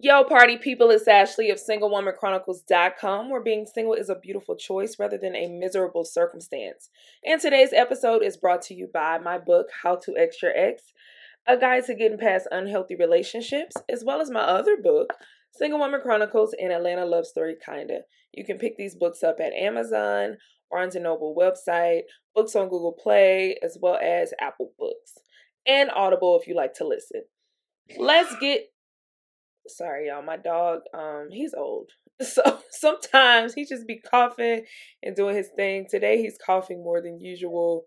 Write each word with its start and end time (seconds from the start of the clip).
Yo, 0.00 0.24
party 0.24 0.58
people, 0.58 0.90
it's 0.90 1.06
Ashley 1.06 1.50
of 1.50 1.58
SingleWomanChronicles.com, 1.58 3.30
where 3.30 3.40
being 3.40 3.64
single 3.64 3.94
is 3.94 4.08
a 4.08 4.16
beautiful 4.16 4.56
choice 4.56 4.96
rather 4.98 5.16
than 5.16 5.36
a 5.36 5.46
miserable 5.46 6.04
circumstance. 6.04 6.90
And 7.24 7.40
today's 7.40 7.72
episode 7.72 8.24
is 8.24 8.36
brought 8.36 8.60
to 8.62 8.74
you 8.74 8.88
by 8.92 9.18
my 9.18 9.38
book, 9.38 9.68
How 9.84 9.94
to 9.94 10.16
X 10.16 10.42
Your 10.42 10.50
Ex, 10.52 10.82
A 11.46 11.56
guide 11.56 11.84
to 11.86 11.94
getting 11.94 12.18
past 12.18 12.48
unhealthy 12.50 12.96
relationships, 12.96 13.76
as 13.88 14.02
well 14.04 14.20
as 14.20 14.32
my 14.32 14.40
other 14.40 14.76
book, 14.76 15.14
Single 15.52 15.78
Woman 15.78 16.00
Chronicles 16.02 16.56
and 16.60 16.72
Atlanta 16.72 17.06
Love 17.06 17.24
Story 17.24 17.54
Kinda. 17.64 18.00
You 18.32 18.44
can 18.44 18.58
pick 18.58 18.76
these 18.76 18.96
books 18.96 19.22
up 19.22 19.36
at 19.38 19.52
Amazon, 19.52 20.38
Barnes 20.72 20.96
& 20.96 21.00
Noble 21.00 21.36
website, 21.38 22.02
books 22.34 22.56
on 22.56 22.68
Google 22.68 22.96
Play, 23.00 23.58
as 23.62 23.78
well 23.80 23.98
as 24.02 24.34
Apple 24.40 24.72
Books, 24.76 25.12
and 25.68 25.88
Audible 25.94 26.36
if 26.42 26.48
you 26.48 26.56
like 26.56 26.74
to 26.74 26.84
listen. 26.86 27.22
Let's 27.96 28.34
get 28.40 28.70
sorry 29.66 30.08
y'all 30.08 30.22
my 30.22 30.36
dog 30.36 30.80
um 30.94 31.28
he's 31.30 31.54
old. 31.54 31.90
So 32.22 32.60
sometimes 32.70 33.54
he 33.54 33.66
just 33.66 33.88
be 33.88 34.00
coughing 34.00 34.64
and 35.02 35.16
doing 35.16 35.34
his 35.34 35.48
thing. 35.56 35.86
Today 35.90 36.22
he's 36.22 36.38
coughing 36.38 36.82
more 36.82 37.02
than 37.02 37.18
usual. 37.18 37.86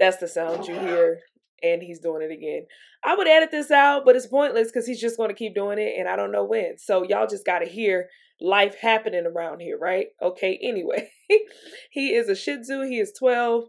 That's 0.00 0.16
the 0.16 0.26
sound 0.26 0.66
you 0.66 0.74
hear 0.74 1.20
and 1.62 1.80
he's 1.80 2.00
doing 2.00 2.22
it 2.22 2.32
again. 2.34 2.66
I 3.04 3.14
would 3.14 3.28
edit 3.28 3.52
this 3.52 3.70
out 3.70 4.04
but 4.04 4.16
it's 4.16 4.26
pointless 4.26 4.68
because 4.68 4.84
he's 4.84 5.00
just 5.00 5.16
going 5.16 5.28
to 5.28 5.36
keep 5.36 5.54
doing 5.54 5.78
it 5.78 5.94
and 5.96 6.08
i 6.08 6.16
don't 6.16 6.32
know 6.32 6.44
when. 6.44 6.76
So 6.78 7.04
y'all 7.04 7.28
just 7.28 7.46
got 7.46 7.60
to 7.60 7.66
hear 7.66 8.08
life 8.40 8.76
happening 8.80 9.26
around 9.26 9.60
here 9.60 9.78
right? 9.78 10.06
Okay 10.20 10.58
anyway 10.60 11.08
he 11.90 12.14
is 12.14 12.28
a 12.28 12.34
shih 12.34 12.60
tzu 12.62 12.82
he 12.82 12.98
is 12.98 13.12
12 13.16 13.64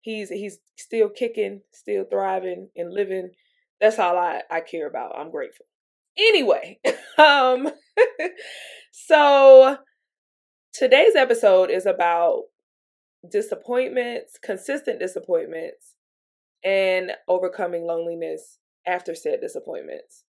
he's 0.00 0.28
he's 0.28 0.58
still 0.76 1.08
kicking 1.08 1.60
still 1.72 2.04
thriving 2.10 2.68
and 2.74 2.92
living. 2.92 3.30
That's 3.80 4.00
all 4.00 4.18
i 4.18 4.42
i 4.50 4.60
care 4.60 4.88
about. 4.88 5.16
I'm 5.16 5.30
grateful 5.30 5.66
Anyway, 6.18 6.78
um 7.18 7.68
so 8.92 9.78
today's 10.72 11.16
episode 11.16 11.70
is 11.70 11.86
about 11.86 12.44
disappointments, 13.30 14.38
consistent 14.42 15.00
disappointments, 15.00 15.94
and 16.64 17.12
overcoming 17.28 17.86
loneliness 17.86 18.58
after 18.86 19.14
said 19.14 19.40
disappointments. 19.40 20.23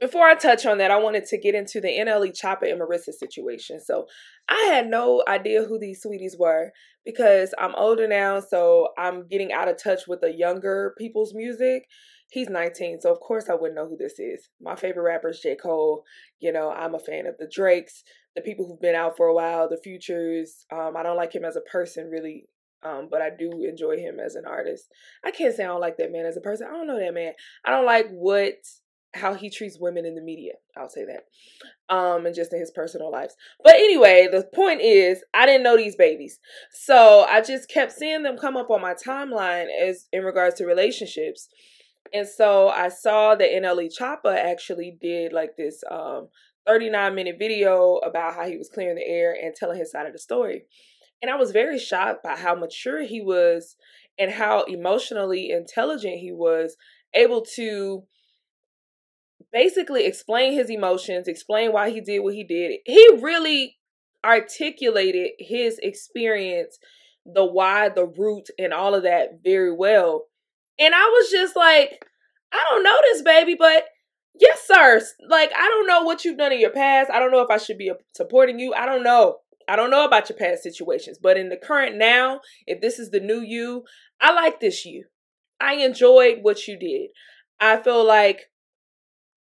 Before 0.00 0.26
I 0.26 0.34
touch 0.34 0.64
on 0.64 0.78
that, 0.78 0.90
I 0.90 0.98
wanted 0.98 1.26
to 1.26 1.38
get 1.38 1.54
into 1.54 1.80
the 1.80 1.88
NLE 1.88 2.30
Choppa 2.30 2.70
and 2.70 2.80
Marissa 2.80 3.12
situation. 3.12 3.80
So 3.80 4.06
I 4.48 4.70
had 4.72 4.88
no 4.88 5.24
idea 5.26 5.64
who 5.64 5.78
these 5.78 6.02
sweeties 6.02 6.36
were 6.38 6.70
because 7.04 7.52
I'm 7.58 7.74
older 7.74 8.06
now, 8.06 8.40
so 8.40 8.88
I'm 8.96 9.26
getting 9.26 9.52
out 9.52 9.68
of 9.68 9.82
touch 9.82 10.02
with 10.06 10.20
the 10.20 10.32
younger 10.32 10.94
people's 10.98 11.34
music 11.34 11.84
he's 12.30 12.48
19, 12.48 13.00
so 13.00 13.12
of 13.12 13.20
course 13.20 13.48
I 13.48 13.54
wouldn't 13.54 13.74
know 13.74 13.88
who 13.88 13.96
this 13.96 14.18
is. 14.18 14.48
My 14.60 14.76
favorite 14.76 15.04
rapper 15.04 15.30
is 15.30 15.40
J. 15.40 15.56
Cole. 15.56 16.04
You 16.40 16.52
know, 16.52 16.70
I'm 16.70 16.94
a 16.94 16.98
fan 16.98 17.26
of 17.26 17.36
the 17.38 17.50
Drakes, 17.52 18.04
the 18.36 18.42
people 18.42 18.66
who've 18.66 18.80
been 18.80 18.94
out 18.94 19.16
for 19.16 19.26
a 19.26 19.34
while, 19.34 19.68
the 19.68 19.80
Futures. 19.82 20.66
Um, 20.72 20.94
I 20.96 21.02
don't 21.02 21.16
like 21.16 21.34
him 21.34 21.44
as 21.44 21.56
a 21.56 21.62
person 21.62 22.10
really, 22.10 22.48
um, 22.82 23.08
but 23.10 23.22
I 23.22 23.30
do 23.36 23.50
enjoy 23.66 23.96
him 23.96 24.20
as 24.20 24.34
an 24.34 24.44
artist. 24.46 24.92
I 25.24 25.30
can't 25.30 25.54
say 25.54 25.64
I 25.64 25.68
don't 25.68 25.80
like 25.80 25.96
that 25.98 26.12
man 26.12 26.26
as 26.26 26.36
a 26.36 26.42
person. 26.42 26.68
I 26.68 26.72
don't 26.72 26.86
know 26.86 26.98
that 26.98 27.14
man. 27.14 27.32
I 27.64 27.70
don't 27.70 27.86
like 27.86 28.08
what 28.10 28.58
how 29.14 29.34
he 29.34 29.50
treats 29.50 29.78
women 29.80 30.04
in 30.04 30.14
the 30.14 30.20
media. 30.20 30.52
I'll 30.76 30.90
say 30.90 31.04
that. 31.06 31.94
Um, 31.94 32.26
and 32.26 32.34
just 32.34 32.52
in 32.52 32.60
his 32.60 32.70
personal 32.70 33.10
lives. 33.10 33.34
But 33.64 33.74
anyway, 33.74 34.28
the 34.30 34.46
point 34.54 34.80
is 34.80 35.22
I 35.32 35.46
didn't 35.46 35.62
know 35.62 35.76
these 35.76 35.96
babies. 35.96 36.38
So 36.72 37.24
I 37.28 37.40
just 37.40 37.70
kept 37.70 37.92
seeing 37.92 38.22
them 38.22 38.36
come 38.36 38.56
up 38.56 38.70
on 38.70 38.82
my 38.82 38.94
timeline 38.94 39.66
as 39.82 40.06
in 40.12 40.24
regards 40.24 40.56
to 40.56 40.66
relationships. 40.66 41.48
And 42.12 42.26
so 42.26 42.68
I 42.68 42.88
saw 42.88 43.34
that 43.34 43.50
NLE 43.50 43.90
Choppa 43.98 44.36
actually 44.36 44.96
did 45.00 45.32
like 45.32 45.56
this 45.56 45.82
um 45.90 46.28
39 46.66 47.14
minute 47.14 47.36
video 47.38 47.96
about 47.96 48.34
how 48.34 48.46
he 48.46 48.58
was 48.58 48.68
clearing 48.68 48.96
the 48.96 49.06
air 49.06 49.34
and 49.42 49.54
telling 49.54 49.78
his 49.78 49.90
side 49.90 50.06
of 50.06 50.12
the 50.12 50.18
story. 50.18 50.64
And 51.22 51.30
I 51.30 51.36
was 51.36 51.50
very 51.50 51.78
shocked 51.78 52.22
by 52.22 52.36
how 52.36 52.54
mature 52.54 53.02
he 53.02 53.20
was 53.20 53.74
and 54.18 54.30
how 54.30 54.64
emotionally 54.64 55.50
intelligent 55.50 56.18
he 56.18 56.32
was 56.32 56.76
able 57.14 57.42
to 57.56 58.04
basically 59.52 60.06
explain 60.06 60.52
his 60.52 60.70
emotions, 60.70 61.28
explain 61.28 61.72
why 61.72 61.90
he 61.90 62.00
did 62.00 62.20
what 62.20 62.34
he 62.34 62.44
did. 62.44 62.80
He 62.84 63.08
really 63.20 63.76
articulated 64.24 65.30
his 65.38 65.78
experience, 65.82 66.78
the 67.24 67.44
why, 67.44 67.88
the 67.88 68.06
root, 68.06 68.48
and 68.58 68.72
all 68.72 68.94
of 68.94 69.04
that 69.04 69.40
very 69.44 69.74
well. 69.74 70.24
And 70.78 70.94
I 70.94 71.04
was 71.04 71.30
just 71.30 71.56
like, 71.56 72.04
I 72.52 72.64
don't 72.70 72.82
know 72.82 72.98
this 73.02 73.22
baby, 73.22 73.56
but 73.58 73.84
yes, 74.40 74.66
sir. 74.66 75.00
Like, 75.28 75.50
I 75.56 75.68
don't 75.68 75.86
know 75.86 76.02
what 76.02 76.24
you've 76.24 76.38
done 76.38 76.52
in 76.52 76.60
your 76.60 76.70
past. 76.70 77.10
I 77.10 77.18
don't 77.18 77.32
know 77.32 77.42
if 77.42 77.50
I 77.50 77.58
should 77.58 77.78
be 77.78 77.92
supporting 78.14 78.58
you. 78.58 78.74
I 78.74 78.86
don't 78.86 79.02
know. 79.02 79.36
I 79.68 79.76
don't 79.76 79.90
know 79.90 80.06
about 80.06 80.30
your 80.30 80.38
past 80.38 80.62
situations, 80.62 81.18
but 81.22 81.36
in 81.36 81.50
the 81.50 81.56
current 81.56 81.96
now, 81.96 82.40
if 82.66 82.80
this 82.80 82.98
is 82.98 83.10
the 83.10 83.20
new 83.20 83.42
you, 83.42 83.84
I 84.20 84.32
like 84.32 84.60
this 84.60 84.86
you. 84.86 85.04
I 85.60 85.74
enjoyed 85.74 86.38
what 86.40 86.66
you 86.66 86.78
did. 86.78 87.10
I 87.60 87.76
feel 87.76 88.04
like 88.04 88.46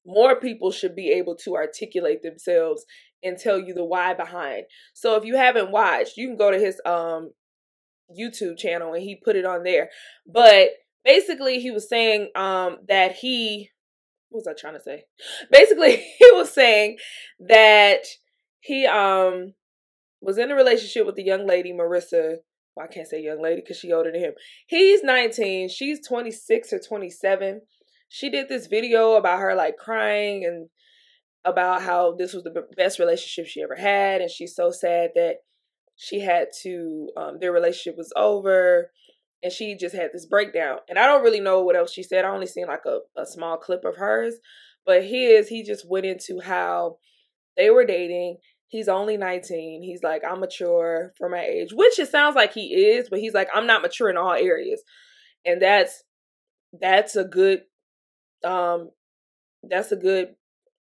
more 0.06 0.38
people 0.38 0.70
should 0.70 0.94
be 0.94 1.10
able 1.10 1.36
to 1.36 1.56
articulate 1.56 2.22
themselves 2.22 2.84
and 3.22 3.36
tell 3.36 3.58
you 3.58 3.74
the 3.74 3.84
why 3.84 4.14
behind. 4.14 4.64
So 4.94 5.16
if 5.16 5.24
you 5.24 5.36
haven't 5.36 5.72
watched, 5.72 6.16
you 6.16 6.28
can 6.28 6.36
go 6.36 6.50
to 6.50 6.58
his 6.58 6.80
um 6.86 7.32
YouTube 8.16 8.56
channel 8.56 8.94
and 8.94 9.02
he 9.02 9.20
put 9.22 9.36
it 9.36 9.44
on 9.44 9.64
there. 9.64 9.90
But 10.26 10.68
basically 11.04 11.60
he 11.60 11.70
was 11.70 11.88
saying 11.88 12.30
um 12.36 12.78
that 12.88 13.16
he 13.16 13.70
what 14.30 14.40
was 14.40 14.48
I 14.48 14.54
trying 14.58 14.74
to 14.74 14.82
say? 14.82 15.04
Basically, 15.50 15.96
he 15.96 16.30
was 16.32 16.52
saying 16.52 16.98
that 17.40 18.04
he 18.60 18.86
um 18.86 19.54
was 20.20 20.38
in 20.38 20.50
a 20.50 20.54
relationship 20.54 21.06
with 21.06 21.18
a 21.18 21.22
young 21.22 21.46
lady, 21.46 21.72
Marissa. 21.72 22.36
Well, 22.74 22.86
I 22.88 22.92
can't 22.92 23.08
say 23.08 23.22
young 23.22 23.42
lady 23.42 23.62
because 23.62 23.78
she 23.78 23.92
older 23.92 24.12
than 24.12 24.20
him. 24.20 24.34
He's 24.66 25.02
19, 25.02 25.70
she's 25.70 26.06
26 26.06 26.74
or 26.74 26.78
27. 26.78 27.62
She 28.08 28.30
did 28.30 28.48
this 28.48 28.66
video 28.66 29.14
about 29.14 29.40
her 29.40 29.54
like 29.54 29.76
crying 29.76 30.44
and 30.44 30.68
about 31.44 31.82
how 31.82 32.14
this 32.14 32.32
was 32.32 32.44
the 32.44 32.64
best 32.76 32.98
relationship 32.98 33.46
she 33.46 33.62
ever 33.62 33.76
had, 33.76 34.20
and 34.20 34.30
she's 34.30 34.54
so 34.54 34.70
sad 34.70 35.10
that 35.14 35.36
she 35.96 36.20
had 36.20 36.48
to 36.62 37.08
um, 37.16 37.38
their 37.40 37.52
relationship 37.52 37.96
was 37.96 38.12
over 38.16 38.90
and 39.42 39.52
she 39.52 39.76
just 39.76 39.94
had 39.94 40.10
this 40.12 40.26
breakdown. 40.26 40.78
And 40.88 40.98
I 40.98 41.06
don't 41.06 41.22
really 41.22 41.40
know 41.40 41.62
what 41.62 41.76
else 41.76 41.92
she 41.92 42.02
said. 42.02 42.24
I 42.24 42.30
only 42.30 42.46
seen 42.46 42.66
like 42.66 42.84
a, 42.86 42.98
a 43.20 43.26
small 43.26 43.56
clip 43.56 43.84
of 43.84 43.96
hers. 43.96 44.34
But 44.84 45.04
his, 45.04 45.48
he 45.48 45.62
just 45.62 45.88
went 45.88 46.06
into 46.06 46.40
how 46.40 46.98
they 47.56 47.70
were 47.70 47.84
dating. 47.84 48.38
He's 48.68 48.88
only 48.88 49.16
19. 49.16 49.82
He's 49.82 50.02
like, 50.02 50.22
I'm 50.28 50.40
mature 50.40 51.12
for 51.18 51.28
my 51.28 51.42
age, 51.42 51.70
which 51.72 51.98
it 51.98 52.08
sounds 52.08 52.36
like 52.36 52.52
he 52.52 52.74
is, 52.74 53.08
but 53.08 53.20
he's 53.20 53.34
like, 53.34 53.48
I'm 53.54 53.66
not 53.66 53.82
mature 53.82 54.10
in 54.10 54.16
all 54.16 54.32
areas. 54.32 54.82
And 55.44 55.62
that's 55.62 56.02
that's 56.80 57.16
a 57.16 57.24
good 57.24 57.62
um 58.44 58.90
that's 59.62 59.92
a 59.92 59.96
good 59.96 60.28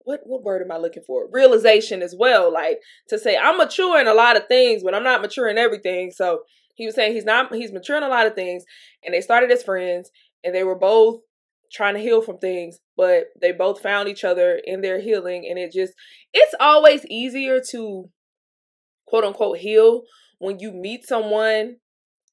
what 0.03 0.21
what 0.25 0.43
word 0.43 0.61
am 0.61 0.71
I 0.71 0.77
looking 0.77 1.03
for? 1.05 1.27
Realization 1.31 2.01
as 2.01 2.15
well. 2.17 2.53
Like 2.53 2.79
to 3.09 3.17
say 3.17 3.37
I'm 3.37 3.57
mature 3.57 3.99
in 3.99 4.07
a 4.07 4.13
lot 4.13 4.37
of 4.37 4.47
things, 4.47 4.83
but 4.83 4.93
I'm 4.93 5.03
not 5.03 5.21
mature 5.21 5.49
in 5.49 5.57
everything. 5.57 6.11
So 6.11 6.41
he 6.75 6.85
was 6.85 6.95
saying 6.95 7.13
he's 7.13 7.25
not 7.25 7.53
he's 7.53 7.71
maturing 7.71 8.03
a 8.03 8.09
lot 8.09 8.27
of 8.27 8.35
things 8.35 8.63
and 9.03 9.13
they 9.13 9.21
started 9.21 9.51
as 9.51 9.63
friends 9.63 10.11
and 10.43 10.53
they 10.53 10.63
were 10.63 10.77
both 10.77 11.21
trying 11.71 11.95
to 11.95 12.01
heal 12.01 12.21
from 12.21 12.37
things 12.37 12.77
but 12.95 13.25
they 13.41 13.51
both 13.51 13.81
found 13.81 14.07
each 14.07 14.23
other 14.23 14.61
in 14.65 14.81
their 14.81 15.01
healing 15.01 15.47
and 15.49 15.57
it 15.57 15.71
just 15.73 15.93
it's 16.33 16.53
always 16.59 17.05
easier 17.07 17.59
to 17.59 18.09
quote 19.07 19.23
unquote 19.23 19.57
heal 19.57 20.03
when 20.39 20.59
you 20.59 20.71
meet 20.71 21.05
someone 21.05 21.77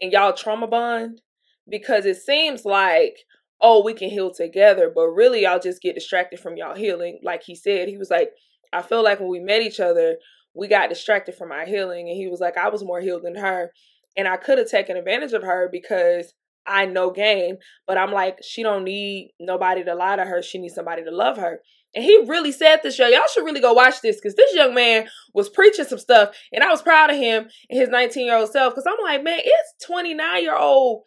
and 0.01 0.13
y'all 0.13 0.33
trauma 0.33 0.67
bond 0.67 1.21
because 1.69 2.05
it 2.05 2.17
seems 2.17 2.65
like 2.65 3.15
oh 3.63 3.83
we 3.83 3.95
can 3.95 4.11
heal 4.11 4.31
together 4.31 4.93
but 4.95 5.07
really 5.07 5.43
y'all 5.43 5.59
just 5.59 5.81
get 5.81 5.95
distracted 5.95 6.39
from 6.39 6.57
y'all 6.57 6.77
healing 6.77 7.19
like 7.23 7.43
he 7.43 7.55
said 7.55 7.89
he 7.89 7.97
was 7.97 8.11
like 8.11 8.31
i 8.73 8.83
feel 8.83 9.03
like 9.03 9.21
when 9.21 9.31
we 9.31 9.41
met 9.41 9.63
each 9.63 9.81
other 9.81 10.17
we 10.55 10.69
got 10.69 10.91
distracted 10.91 11.35
from 11.35 11.51
our 11.51 11.65
healing 11.65 12.09
and 12.09 12.17
he 12.17 12.29
was 12.29 12.41
like 12.41 12.59
i 12.59 12.69
was 12.69 12.85
more 12.85 13.01
healed 13.01 13.23
than 13.23 13.37
her 13.37 13.71
and 14.17 14.29
I 14.29 14.37
could 14.37 14.59
have 14.59 14.69
taken 14.69 14.97
advantage 14.97 15.33
of 15.33 15.43
her 15.43 15.69
because 15.71 16.35
I 16.67 16.87
know 16.87 17.11
game, 17.11 17.57
but 17.87 17.99
I'm 17.99 18.13
like, 18.13 18.39
she 18.43 18.63
don't 18.63 18.85
need 18.85 19.33
nobody 19.41 19.83
to 19.85 19.95
lie 19.95 20.17
to 20.17 20.25
her. 20.25 20.43
She 20.43 20.59
needs 20.59 20.75
somebody 20.75 21.03
to 21.05 21.11
love 21.11 21.37
her. 21.37 21.61
And 21.95 22.05
he 22.05 22.25
really 22.27 22.53
said 22.53 22.81
this, 22.83 22.99
y'all. 22.99 23.11
Y'all 23.11 23.23
should 23.33 23.45
really 23.45 23.61
go 23.61 23.73
watch 23.73 24.01
this 24.01 24.17
because 24.17 24.35
this 24.35 24.55
young 24.55 24.73
man 24.73 25.09
was 25.35 25.51
preaching 25.51 25.85
some 25.85 25.99
stuff. 25.99 26.35
And 26.53 26.63
I 26.63 26.71
was 26.71 26.81
proud 26.81 27.11
of 27.11 27.17
him 27.17 27.49
and 27.69 27.79
his 27.79 27.89
19 27.89 28.25
year 28.25 28.37
old 28.37 28.51
self 28.51 28.75
because 28.75 28.87
I'm 28.87 29.03
like, 29.03 29.23
man, 29.23 29.41
it's 29.43 29.87
29 29.87 30.43
year 30.43 30.57
old 30.57 31.03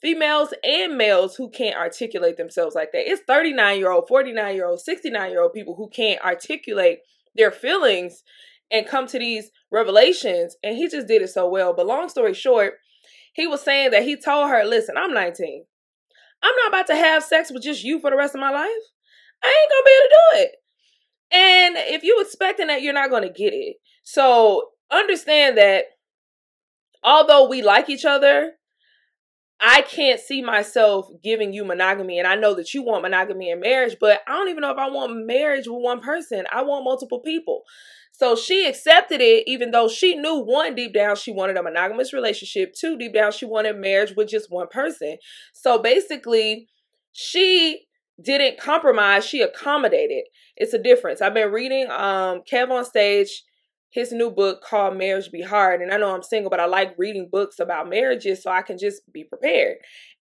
females 0.00 0.54
and 0.62 0.96
males 0.96 1.36
who 1.36 1.50
can't 1.50 1.76
articulate 1.76 2.36
themselves 2.36 2.74
like 2.74 2.92
that. 2.92 3.10
It's 3.10 3.22
39 3.26 3.78
year 3.78 3.90
old, 3.90 4.08
49 4.08 4.54
year 4.54 4.66
old, 4.66 4.80
69 4.80 5.30
year 5.30 5.42
old 5.42 5.52
people 5.52 5.74
who 5.76 5.88
can't 5.88 6.22
articulate 6.22 7.00
their 7.34 7.50
feelings 7.50 8.22
and 8.70 8.86
come 8.86 9.06
to 9.08 9.18
these 9.18 9.50
revelations. 9.70 10.56
And 10.62 10.76
he 10.76 10.88
just 10.88 11.06
did 11.06 11.22
it 11.22 11.28
so 11.28 11.48
well. 11.48 11.74
But 11.74 11.86
long 11.86 12.08
story 12.08 12.34
short, 12.34 12.74
he 13.34 13.46
was 13.46 13.62
saying 13.62 13.90
that 13.90 14.04
he 14.04 14.16
told 14.16 14.50
her, 14.50 14.64
listen, 14.64 14.96
I'm 14.96 15.12
19. 15.12 15.64
I'm 16.42 16.54
not 16.56 16.68
about 16.68 16.86
to 16.88 16.96
have 16.96 17.22
sex 17.22 17.52
with 17.52 17.62
just 17.62 17.84
you 17.84 18.00
for 18.00 18.10
the 18.10 18.16
rest 18.16 18.34
of 18.34 18.40
my 18.40 18.50
life. 18.50 18.68
I 19.42 19.48
ain't 19.48 19.70
gonna 19.70 19.84
be 19.84 19.98
able 19.98 20.08
to 20.08 20.14
do 20.14 20.42
it. 20.42 20.50
And 21.32 21.94
if 21.94 22.02
you 22.02 22.20
expecting 22.20 22.68
that, 22.68 22.82
you're 22.82 22.94
not 22.94 23.10
gonna 23.10 23.32
get 23.32 23.52
it. 23.52 23.76
So 24.02 24.70
understand 24.90 25.58
that 25.58 25.84
although 27.02 27.48
we 27.48 27.62
like 27.62 27.88
each 27.88 28.04
other, 28.04 28.52
I 29.60 29.82
can't 29.82 30.18
see 30.18 30.42
myself 30.42 31.08
giving 31.22 31.52
you 31.52 31.64
monogamy. 31.64 32.18
And 32.18 32.26
I 32.26 32.34
know 32.34 32.54
that 32.54 32.72
you 32.72 32.82
want 32.82 33.02
monogamy 33.02 33.50
in 33.50 33.60
marriage, 33.60 33.96
but 34.00 34.20
I 34.26 34.32
don't 34.32 34.48
even 34.48 34.62
know 34.62 34.70
if 34.70 34.78
I 34.78 34.88
want 34.88 35.26
marriage 35.26 35.66
with 35.66 35.82
one 35.82 36.00
person. 36.00 36.44
I 36.50 36.62
want 36.62 36.84
multiple 36.84 37.20
people. 37.20 37.62
So 38.12 38.36
she 38.36 38.66
accepted 38.66 39.20
it, 39.20 39.44
even 39.46 39.70
though 39.70 39.88
she 39.88 40.16
knew 40.16 40.40
one 40.40 40.74
deep 40.74 40.94
down 40.94 41.16
she 41.16 41.32
wanted 41.32 41.56
a 41.56 41.62
monogamous 41.62 42.12
relationship, 42.12 42.74
two 42.74 42.96
deep 42.98 43.14
down 43.14 43.32
she 43.32 43.46
wanted 43.46 43.76
marriage 43.76 44.14
with 44.16 44.28
just 44.28 44.50
one 44.50 44.66
person. 44.68 45.16
So 45.52 45.78
basically, 45.78 46.68
she 47.12 47.82
didn't 48.22 48.58
compromise, 48.58 49.24
she 49.24 49.40
accommodated. 49.40 50.24
It's 50.56 50.74
a 50.74 50.82
difference. 50.82 51.22
I've 51.22 51.34
been 51.34 51.52
reading 51.52 51.90
um 51.90 52.42
KevOnStage 52.50 53.30
his 53.90 54.12
new 54.12 54.30
book 54.30 54.62
called 54.62 54.96
Marriage 54.96 55.30
Be 55.30 55.42
Hard. 55.42 55.80
And 55.82 55.92
I 55.92 55.96
know 55.96 56.14
I'm 56.14 56.22
single, 56.22 56.50
but 56.50 56.60
I 56.60 56.66
like 56.66 56.94
reading 56.96 57.28
books 57.30 57.58
about 57.58 57.88
marriages 57.88 58.42
so 58.42 58.50
I 58.50 58.62
can 58.62 58.78
just 58.78 59.02
be 59.12 59.24
prepared. 59.24 59.78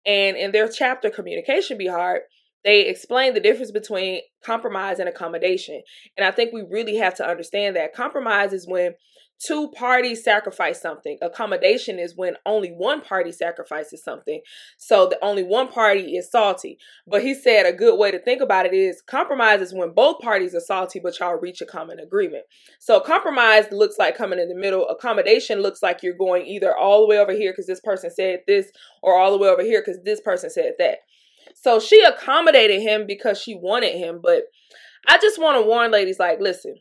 And 0.07 0.37
in 0.37 0.53
their 0.53 0.69
chapter, 0.69 1.11
Communication 1.11 1.77
Be 1.77 1.87
Hard, 1.87 2.23
they 2.65 2.87
explain 2.87 3.35
the 3.35 3.41
difference 3.41 3.71
between 3.71 4.21
compromise 4.45 4.99
and 4.99 5.09
accommodation. 5.09 5.83
And 6.17 6.27
I 6.27 6.31
think 6.31 6.53
we 6.53 6.63
really 6.63 6.97
have 6.97 7.15
to 7.17 7.29
understand 7.29 7.77
that 7.77 7.95
compromise 7.95 8.53
is 8.53 8.67
when 8.67 8.95
two 9.41 9.71
parties 9.71 10.25
sacrifice 10.25 10.81
something. 10.81 11.19
Accommodation 11.23 11.99
is 11.99 12.17
when 12.17 12.35
only 12.45 12.71
one 12.71 13.01
party 13.01 13.33
sacrifices 13.33 14.03
something. 14.03 14.41
So 14.79 15.07
the 15.07 15.23
only 15.25 15.43
one 15.43 15.69
party 15.69 16.17
is 16.17 16.31
salty. 16.31 16.79
But 17.07 17.23
he 17.23 17.35
said 17.35 17.67
a 17.67 17.73
good 17.73 17.99
way 17.99 18.11
to 18.11 18.19
think 18.19 18.43
about 18.43 18.67
it 18.67 18.75
is 18.75 19.01
compromise 19.03 19.61
is 19.61 19.75
when 19.75 19.95
both 19.95 20.21
parties 20.21 20.55
are 20.55 20.61
salty, 20.61 21.01
but 21.01 21.19
y'all 21.19 21.35
reach 21.35 21.61
a 21.61 21.67
common 21.67 22.01
agreement. 22.01 22.45
So 22.81 23.01
compromise 23.01 23.67
looks 23.71 23.99
like 23.99 24.17
coming 24.17 24.39
in 24.39 24.49
the 24.49 24.55
middle. 24.55 24.89
Accommodation 24.89 25.61
looks 25.61 25.83
like 25.83 26.03
you're 26.03 26.15
going 26.15 26.47
either 26.47 26.77
all 26.77 27.01
the 27.01 27.07
way 27.07 27.19
over 27.19 27.33
here 27.33 27.53
because 27.53 27.67
this 27.67 27.81
person 27.81 28.11
said 28.11 28.41
this, 28.47 28.71
or 29.03 29.17
all 29.19 29.31
the 29.31 29.39
way 29.39 29.49
over 29.49 29.63
here 29.63 29.83
because 29.85 30.03
this 30.05 30.21
person 30.21 30.51
said 30.51 30.73
that. 30.79 30.99
So 31.55 31.81
she 31.81 32.03
accommodated 32.03 32.83
him 32.83 33.07
because 33.07 33.41
she 33.41 33.55
wanted 33.55 33.97
him. 33.97 34.21
But 34.23 34.45
I 35.07 35.19
just 35.19 35.41
want 35.41 35.61
to 35.61 35.67
warn 35.67 35.91
ladies 35.91 36.19
like, 36.19 36.41
listen, 36.41 36.77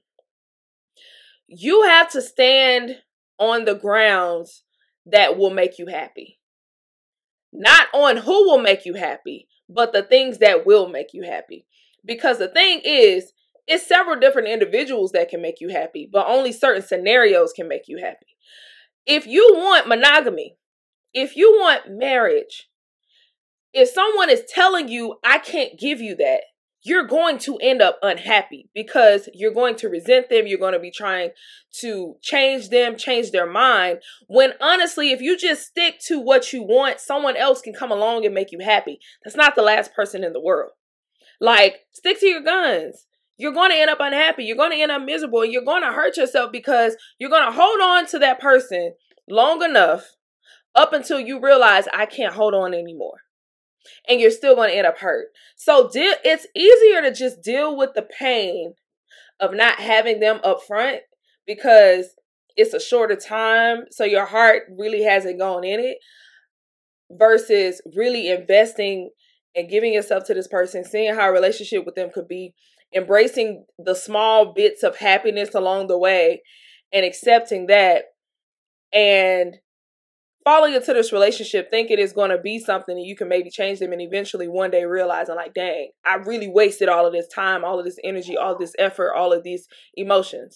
you 1.48 1.84
have 1.84 2.12
to 2.12 2.22
stand 2.22 2.98
on 3.40 3.66
the 3.66 3.76
grounds 3.76 4.64
that 5.06 5.38
will 5.38 5.50
make 5.50 5.80
you 5.80 5.88
happy. 5.88 6.40
Not 7.54 7.88
on 7.94 8.18
who 8.18 8.50
will 8.50 8.60
make 8.60 8.86
you 8.86 8.96
happy, 8.96 9.48
but 9.70 9.94
the 9.94 10.04
things 10.04 10.40
that 10.40 10.66
will 10.66 10.90
make 10.90 11.14
you 11.14 11.24
happy. 11.24 11.66
Because 12.06 12.38
the 12.40 12.50
thing 12.50 12.82
is, 12.84 13.32
it's 13.68 13.88
several 13.88 14.20
different 14.20 14.48
individuals 14.48 15.12
that 15.12 15.30
can 15.30 15.42
make 15.42 15.60
you 15.60 15.70
happy, 15.70 16.10
but 16.12 16.28
only 16.28 16.52
certain 16.52 16.82
scenarios 16.82 17.54
can 17.54 17.68
make 17.68 17.88
you 17.88 17.98
happy. 17.98 18.28
If 19.06 19.26
you 19.26 19.54
want 19.56 19.88
monogamy, 19.88 20.58
if 21.14 21.36
you 21.36 21.52
want 21.60 21.90
marriage, 21.90 22.70
if 23.74 23.90
someone 23.90 24.30
is 24.30 24.44
telling 24.48 24.88
you, 24.88 25.16
I 25.24 25.40
can't 25.40 25.80
give 25.80 26.02
you 26.02 26.16
that, 26.18 26.42
you're 26.84 27.06
going 27.06 27.38
to 27.40 27.58
end 27.58 27.82
up 27.82 27.98
unhappy 28.02 28.70
because 28.74 29.28
you're 29.34 29.54
going 29.54 29.76
to 29.78 29.90
resent 29.90 30.30
them. 30.30 30.48
You're 30.48 30.60
going 30.60 30.74
to 30.74 30.80
be 30.80 30.92
trying 30.92 31.32
to 31.80 32.16
change 32.22 32.70
them, 32.70 32.96
change 32.96 33.32
their 33.32 33.50
mind. 33.50 34.00
When 34.28 34.54
honestly, 34.62 35.12
if 35.12 35.22
you 35.22 35.38
just 35.38 35.68
stick 35.68 36.00
to 36.08 36.20
what 36.20 36.54
you 36.54 36.64
want, 36.64 37.00
someone 37.00 37.36
else 37.36 37.62
can 37.62 37.74
come 37.74 37.92
along 37.92 38.26
and 38.26 38.34
make 38.34 38.52
you 38.52 38.60
happy. 38.60 39.00
That's 39.24 39.36
not 39.36 39.56
the 39.56 39.64
last 39.64 39.94
person 39.94 40.24
in 40.24 40.34
the 40.34 40.42
world. 40.42 40.72
Like, 41.42 41.82
stick 41.94 42.20
to 42.22 42.28
your 42.28 42.42
guns. 42.42 43.06
You're 43.38 43.54
going 43.54 43.72
to 43.72 43.78
end 43.78 43.90
up 43.90 44.00
unhappy. 44.00 44.46
You're 44.46 44.58
going 44.58 44.72
to 44.72 44.82
end 44.82 44.92
up 44.92 45.04
miserable. 45.04 45.46
You're 45.46 45.64
going 45.64 45.84
to 45.84 45.92
hurt 45.92 46.18
yourself 46.18 46.52
because 46.52 46.96
you're 47.20 47.30
going 47.30 47.46
to 47.46 47.56
hold 47.56 47.82
on 47.82 48.08
to 48.08 48.20
that 48.20 48.40
person 48.40 48.94
long 49.30 49.64
enough 49.64 50.16
up 50.74 50.94
until 50.94 51.20
you 51.20 51.40
realize 51.40 51.86
I 51.94 52.06
can't 52.06 52.34
hold 52.34 52.54
on 52.54 52.74
anymore 52.74 53.18
and 54.08 54.20
you're 54.20 54.32
still 54.32 54.56
going 54.56 54.70
to 54.70 54.76
end 54.76 54.88
up 54.88 54.98
hurt. 54.98 55.28
So 55.56 55.90
deal, 55.90 56.14
it's 56.24 56.48
easier 56.56 57.02
to 57.02 57.14
just 57.14 57.42
deal 57.42 57.78
with 57.78 57.92
the 57.96 58.08
pain 58.20 58.74
of 59.40 59.54
not 59.54 59.80
having 59.80 60.20
them 60.20 60.40
up 60.44 60.62
front 60.68 61.02
because 61.46 62.08
it's 62.56 62.74
a 62.74 62.80
shorter 62.80 63.16
time, 63.16 63.86
so 63.92 64.04
your 64.04 64.26
heart 64.26 64.64
really 64.78 65.04
hasn't 65.04 65.40
gone 65.40 65.64
in 65.64 65.80
it 65.80 65.98
versus 67.12 67.82
really 67.96 68.30
investing 68.30 69.12
and 69.56 69.70
giving 69.70 69.94
yourself 69.94 70.24
to 70.26 70.34
this 70.34 70.48
person, 70.48 70.84
seeing 70.84 71.14
how 71.14 71.30
a 71.30 71.32
relationship 71.32 71.86
with 71.86 71.96
them 71.96 72.10
could 72.14 72.28
be, 72.28 72.54
embracing 72.96 73.66
the 73.78 73.96
small 73.96 74.54
bits 74.54 74.84
of 74.84 74.98
happiness 74.98 75.54
along 75.54 75.88
the 75.88 75.98
way 75.98 76.42
and 76.92 77.06
accepting 77.06 77.68
that 77.68 78.06
and 78.94 79.56
falling 80.48 80.74
into 80.74 80.94
this 80.94 81.12
relationship 81.12 81.70
thinking 81.70 82.00
it's 82.00 82.14
going 82.14 82.30
to 82.30 82.38
be 82.38 82.58
something 82.58 82.96
and 82.96 83.06
you 83.06 83.18
can 83.18 83.28
maybe 83.28 83.50
change 83.50 83.80
them 83.80 83.92
and 83.92 84.02
eventually 84.02 84.48
one 84.48 84.72
day 84.72 84.86
realizing 84.86 85.36
like 85.36 85.54
dang 85.54 85.90
i 86.06 86.16
really 86.16 86.48
wasted 86.48 86.88
all 86.88 87.06
of 87.06 87.12
this 87.12 87.28
time 87.28 87.66
all 87.66 87.78
of 87.78 87.84
this 87.84 88.00
energy 88.02 88.38
all 88.38 88.58
this 88.58 88.74
effort 88.80 89.14
all 89.14 89.34
of 89.34 89.44
these 89.44 89.68
emotions. 89.96 90.56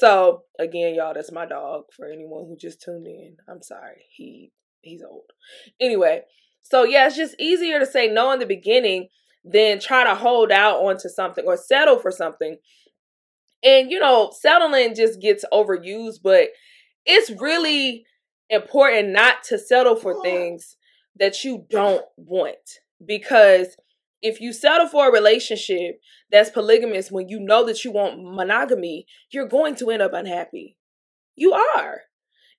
So 0.00 0.44
again 0.58 0.94
y'all 0.94 1.12
that's 1.12 1.30
my 1.30 1.44
dog 1.44 1.82
for 1.94 2.06
anyone 2.06 2.46
who 2.48 2.56
just 2.58 2.80
tuned 2.80 3.06
in. 3.06 3.36
I'm 3.46 3.60
sorry. 3.60 4.06
He 4.08 4.52
he's 4.80 5.02
old. 5.02 5.30
Anyway 5.78 6.22
so 6.62 6.84
yeah 6.84 7.06
it's 7.06 7.16
just 7.16 7.36
easier 7.38 7.78
to 7.78 7.84
say 7.84 8.08
no 8.08 8.32
in 8.32 8.38
the 8.38 8.46
beginning 8.46 9.08
than 9.44 9.80
try 9.80 10.02
to 10.04 10.14
hold 10.14 10.50
out 10.50 10.78
onto 10.78 11.10
something 11.10 11.44
or 11.46 11.58
settle 11.58 11.98
for 11.98 12.10
something. 12.10 12.56
And 13.62 13.90
you 13.90 14.00
know 14.00 14.32
settling 14.40 14.94
just 14.94 15.20
gets 15.20 15.44
overused 15.52 16.20
but 16.24 16.48
it's 17.04 17.30
really 17.38 18.06
important 18.50 19.10
not 19.10 19.42
to 19.44 19.58
settle 19.58 19.96
for 19.96 20.22
things 20.22 20.76
that 21.18 21.44
you 21.44 21.66
don't 21.70 22.04
want 22.16 22.56
because 23.04 23.76
if 24.22 24.40
you 24.40 24.52
settle 24.52 24.88
for 24.88 25.08
a 25.08 25.12
relationship 25.12 26.00
that's 26.30 26.50
polygamous 26.50 27.10
when 27.10 27.28
you 27.28 27.38
know 27.38 27.64
that 27.66 27.84
you 27.84 27.92
want 27.92 28.22
monogamy, 28.22 29.06
you're 29.30 29.48
going 29.48 29.74
to 29.76 29.90
end 29.90 30.02
up 30.02 30.12
unhappy. 30.12 30.76
You 31.36 31.52
are. 31.52 32.02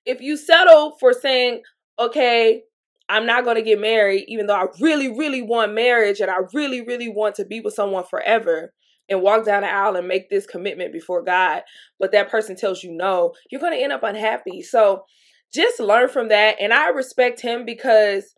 If 0.06 0.20
you 0.20 0.36
settle 0.36 0.96
for 0.98 1.12
saying, 1.12 1.62
okay, 1.98 2.62
I'm 3.08 3.26
not 3.26 3.44
going 3.44 3.56
to 3.56 3.62
get 3.62 3.80
married, 3.80 4.24
even 4.28 4.46
though 4.46 4.54
I 4.54 4.66
really, 4.80 5.08
really 5.08 5.42
want 5.42 5.74
marriage 5.74 6.20
and 6.20 6.30
I 6.30 6.38
really, 6.52 6.82
really 6.82 7.08
want 7.08 7.34
to 7.36 7.44
be 7.44 7.60
with 7.60 7.74
someone 7.74 8.04
forever 8.04 8.72
and 9.08 9.22
walk 9.22 9.46
down 9.46 9.62
the 9.62 9.72
aisle 9.72 9.96
and 9.96 10.06
make 10.06 10.28
this 10.28 10.46
commitment 10.46 10.92
before 10.92 11.22
God, 11.22 11.62
but 11.98 12.12
that 12.12 12.30
person 12.30 12.56
tells 12.56 12.82
you 12.82 12.92
no, 12.92 13.34
you're 13.50 13.60
going 13.60 13.72
to 13.72 13.82
end 13.82 13.92
up 13.92 14.02
unhappy. 14.02 14.62
So 14.62 15.04
just 15.52 15.80
learn 15.80 16.08
from 16.08 16.28
that. 16.28 16.56
And 16.60 16.72
I 16.72 16.88
respect 16.88 17.40
him 17.40 17.64
because 17.64 18.34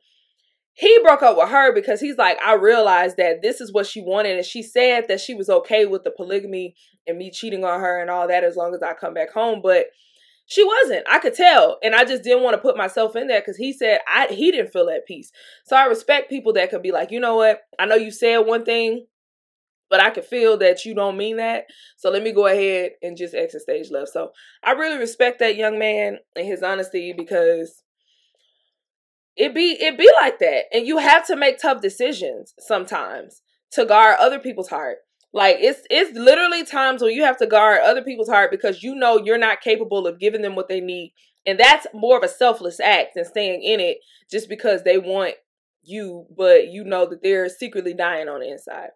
he 0.74 0.98
broke 1.02 1.22
up 1.22 1.36
with 1.36 1.48
her 1.48 1.74
because 1.74 2.00
he's 2.00 2.16
like, 2.16 2.38
I 2.42 2.54
realized 2.54 3.16
that 3.18 3.42
this 3.42 3.60
is 3.60 3.72
what 3.72 3.86
she 3.86 4.00
wanted. 4.00 4.36
And 4.36 4.46
she 4.46 4.62
said 4.62 5.08
that 5.08 5.20
she 5.20 5.34
was 5.34 5.50
okay 5.50 5.84
with 5.86 6.04
the 6.04 6.10
polygamy 6.10 6.74
and 7.06 7.18
me 7.18 7.30
cheating 7.30 7.64
on 7.64 7.80
her 7.80 8.00
and 8.00 8.10
all 8.10 8.28
that 8.28 8.44
as 8.44 8.56
long 8.56 8.74
as 8.74 8.82
I 8.82 8.94
come 8.94 9.14
back 9.14 9.32
home. 9.32 9.60
But 9.62 9.86
she 10.46 10.64
wasn't. 10.64 11.06
I 11.08 11.20
could 11.20 11.34
tell. 11.34 11.78
And 11.82 11.94
I 11.94 12.04
just 12.04 12.24
didn't 12.24 12.42
want 12.42 12.54
to 12.54 12.62
put 12.62 12.76
myself 12.76 13.14
in 13.14 13.28
there 13.28 13.40
because 13.40 13.56
he 13.56 13.72
said 13.72 14.00
I 14.08 14.26
he 14.28 14.50
didn't 14.50 14.72
feel 14.72 14.88
at 14.88 15.06
peace. 15.06 15.30
So 15.64 15.76
I 15.76 15.84
respect 15.84 16.28
people 16.28 16.52
that 16.54 16.70
could 16.70 16.82
be 16.82 16.92
like, 16.92 17.10
you 17.10 17.20
know 17.20 17.36
what? 17.36 17.60
I 17.78 17.86
know 17.86 17.94
you 17.94 18.10
said 18.10 18.38
one 18.38 18.64
thing, 18.64 19.06
but 19.90 20.00
I 20.00 20.10
can 20.10 20.22
feel 20.22 20.56
that 20.58 20.86
you 20.86 20.94
don't 20.94 21.16
mean 21.16 21.36
that. 21.36 21.66
So 21.96 22.10
let 22.10 22.22
me 22.22 22.32
go 22.32 22.46
ahead 22.46 22.92
and 23.02 23.16
just 23.16 23.34
exit 23.34 23.62
stage 23.62 23.90
left. 23.90 24.10
So 24.12 24.30
I 24.62 24.72
really 24.72 24.96
respect 24.96 25.40
that 25.40 25.56
young 25.56 25.78
man 25.78 26.18
and 26.36 26.46
his 26.46 26.62
honesty 26.62 27.12
because 27.12 27.82
it 29.36 29.54
be 29.54 29.76
it 29.80 29.98
be 29.98 30.08
like 30.20 30.38
that. 30.38 30.64
And 30.72 30.86
you 30.86 30.98
have 30.98 31.26
to 31.26 31.36
make 31.36 31.58
tough 31.58 31.82
decisions 31.82 32.54
sometimes 32.58 33.42
to 33.72 33.84
guard 33.84 34.16
other 34.20 34.38
people's 34.38 34.68
heart. 34.68 34.98
Like 35.32 35.56
it's 35.58 35.82
it's 35.90 36.16
literally 36.16 36.64
times 36.64 37.02
where 37.02 37.10
you 37.10 37.24
have 37.24 37.38
to 37.38 37.46
guard 37.46 37.80
other 37.84 38.02
people's 38.02 38.28
heart 38.28 38.50
because 38.50 38.82
you 38.82 38.94
know 38.94 39.18
you're 39.18 39.38
not 39.38 39.60
capable 39.60 40.06
of 40.06 40.20
giving 40.20 40.42
them 40.42 40.54
what 40.54 40.68
they 40.68 40.80
need. 40.80 41.12
And 41.46 41.58
that's 41.58 41.86
more 41.92 42.16
of 42.16 42.22
a 42.22 42.28
selfless 42.28 42.80
act 42.80 43.14
than 43.14 43.24
staying 43.24 43.62
in 43.62 43.80
it 43.80 43.98
just 44.30 44.48
because 44.48 44.82
they 44.82 44.98
want 44.98 45.34
you, 45.82 46.26
but 46.36 46.68
you 46.68 46.84
know 46.84 47.06
that 47.06 47.22
they're 47.22 47.48
secretly 47.48 47.94
dying 47.94 48.28
on 48.28 48.40
the 48.40 48.50
inside. 48.50 48.90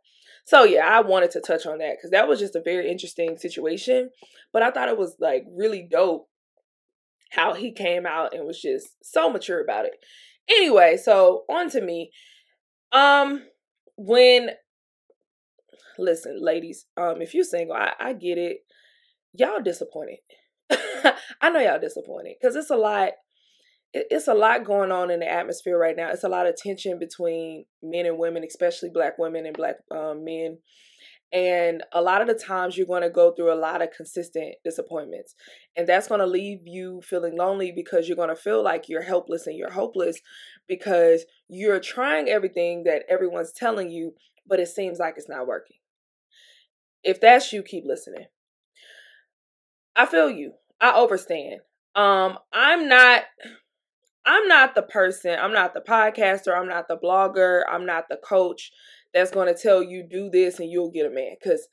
So 0.45 0.65
yeah, 0.65 0.87
I 0.87 1.01
wanted 1.01 1.31
to 1.33 1.41
touch 1.41 1.67
on 1.67 1.79
that 1.79 1.97
because 1.97 2.11
that 2.11 2.29
was 2.29 2.39
just 2.39 2.57
a 2.57 2.63
very 2.63 2.91
interesting 2.91 3.37
situation. 3.39 4.11
But 4.53 4.63
I 4.63 4.71
thought 4.71 4.89
it 4.89 4.99
was 4.99 5.17
like 5.19 5.45
really 5.51 5.89
dope 5.91 6.29
how 7.31 7.55
he 7.55 7.73
came 7.73 8.07
out 8.07 8.35
and 8.35 8.47
was 8.47 8.61
just 8.61 8.89
so 9.03 9.31
mature 9.31 9.63
about 9.63 9.87
it. 9.87 9.95
Anyway, 10.49 10.99
so 11.03 11.45
on 11.49 11.71
to 11.71 11.81
me. 11.81 12.11
Um, 12.93 13.43
when 13.97 14.51
listen, 15.99 16.39
ladies, 16.41 16.87
um, 16.97 17.23
if 17.23 17.35
you're 17.35 17.45
single, 17.45 17.77
I, 17.77 17.93
I 17.99 18.13
get 18.13 18.39
it. 18.39 18.59
Y'all 19.33 19.63
disappointed. 19.63 20.19
I 21.41 21.51
know 21.51 21.61
y'all 21.61 21.81
disappointed 21.81 22.37
because 22.41 22.57
it's 22.57 22.71
a 22.71 22.77
lot 22.77 23.11
it's 23.95 24.27
a 24.27 24.35
lot 24.35 24.65
going 24.65 24.91
on 24.91 25.11
in 25.11 25.21
the 25.21 25.31
atmosphere 25.31 25.79
right 25.79 25.97
now. 25.97 26.11
It's 26.11 26.25
a 26.25 26.29
lot 26.29 26.49
of 26.49 26.57
tension 26.57 26.99
between 26.99 27.65
men 27.81 28.07
and 28.07 28.19
women, 28.19 28.43
especially 28.43 28.91
black 28.93 29.19
women 29.19 29.47
and 29.47 29.57
black 29.57 29.77
um, 29.91 30.25
men. 30.25 30.59
And 31.33 31.83
a 31.93 32.03
lot 32.03 32.21
of 32.21 32.29
the 32.29 32.35
times 32.35 32.77
you're 32.77 32.87
going 32.87 33.03
to 33.03 33.11
go 33.11 33.33
through 33.33 33.53
a 33.53 33.59
lot 33.59 33.83
of 33.83 33.91
consistent 33.97 34.57
disappointments. 34.65 35.35
And 35.77 35.87
that's 35.87 36.09
going 36.09 36.21
to 36.21 36.27
leave 36.27 36.61
you 36.65 37.03
feeling 37.03 37.37
lonely 37.37 37.73
because 37.75 38.09
you're 38.09 38.17
going 38.17 38.29
to 38.29 38.37
feel 38.37 38.63
like 38.63 38.89
you're 38.89 39.03
helpless 39.03 39.47
and 39.47 39.57
you're 39.57 39.73
hopeless 39.73 40.21
because 40.69 41.25
you're 41.49 41.81
trying 41.81 42.29
everything 42.29 42.85
that 42.85 43.03
everyone's 43.09 43.53
telling 43.53 43.91
you, 43.91 44.15
but 44.47 44.61
it 44.61 44.69
seems 44.69 44.99
like 44.99 45.15
it's 45.17 45.29
not 45.29 45.47
working. 45.47 45.77
If 47.03 47.21
that's 47.21 47.53
you, 47.53 47.63
keep 47.63 47.85
listening. 47.87 48.27
I 49.95 50.07
feel 50.07 50.31
you. 50.31 50.53
I 50.81 50.93
overstand. 50.93 51.61
Um, 51.95 52.39
I'm 52.53 52.89
not 52.89 53.23
I'm 54.27 54.49
not 54.49 54.75
the 54.75 54.83
person, 54.83 55.39
I'm 55.39 55.53
not 55.53 55.75
the 55.75 55.81
podcaster, 55.81 56.57
I'm 56.57 56.69
not 56.69 56.89
the 56.89 56.97
blogger, 56.97 57.63
I'm 57.71 57.85
not 57.85 58.09
the 58.09 58.17
coach 58.17 58.73
that's 59.13 59.31
going 59.31 59.55
to 59.55 59.61
tell 59.61 59.83
you 59.83 60.03
do 60.09 60.31
this 60.31 60.59
and 60.59 60.71
you'll 60.71 60.91
get 60.91 61.07
a 61.07 61.11
man 61.11 61.37
cuz 61.43 61.69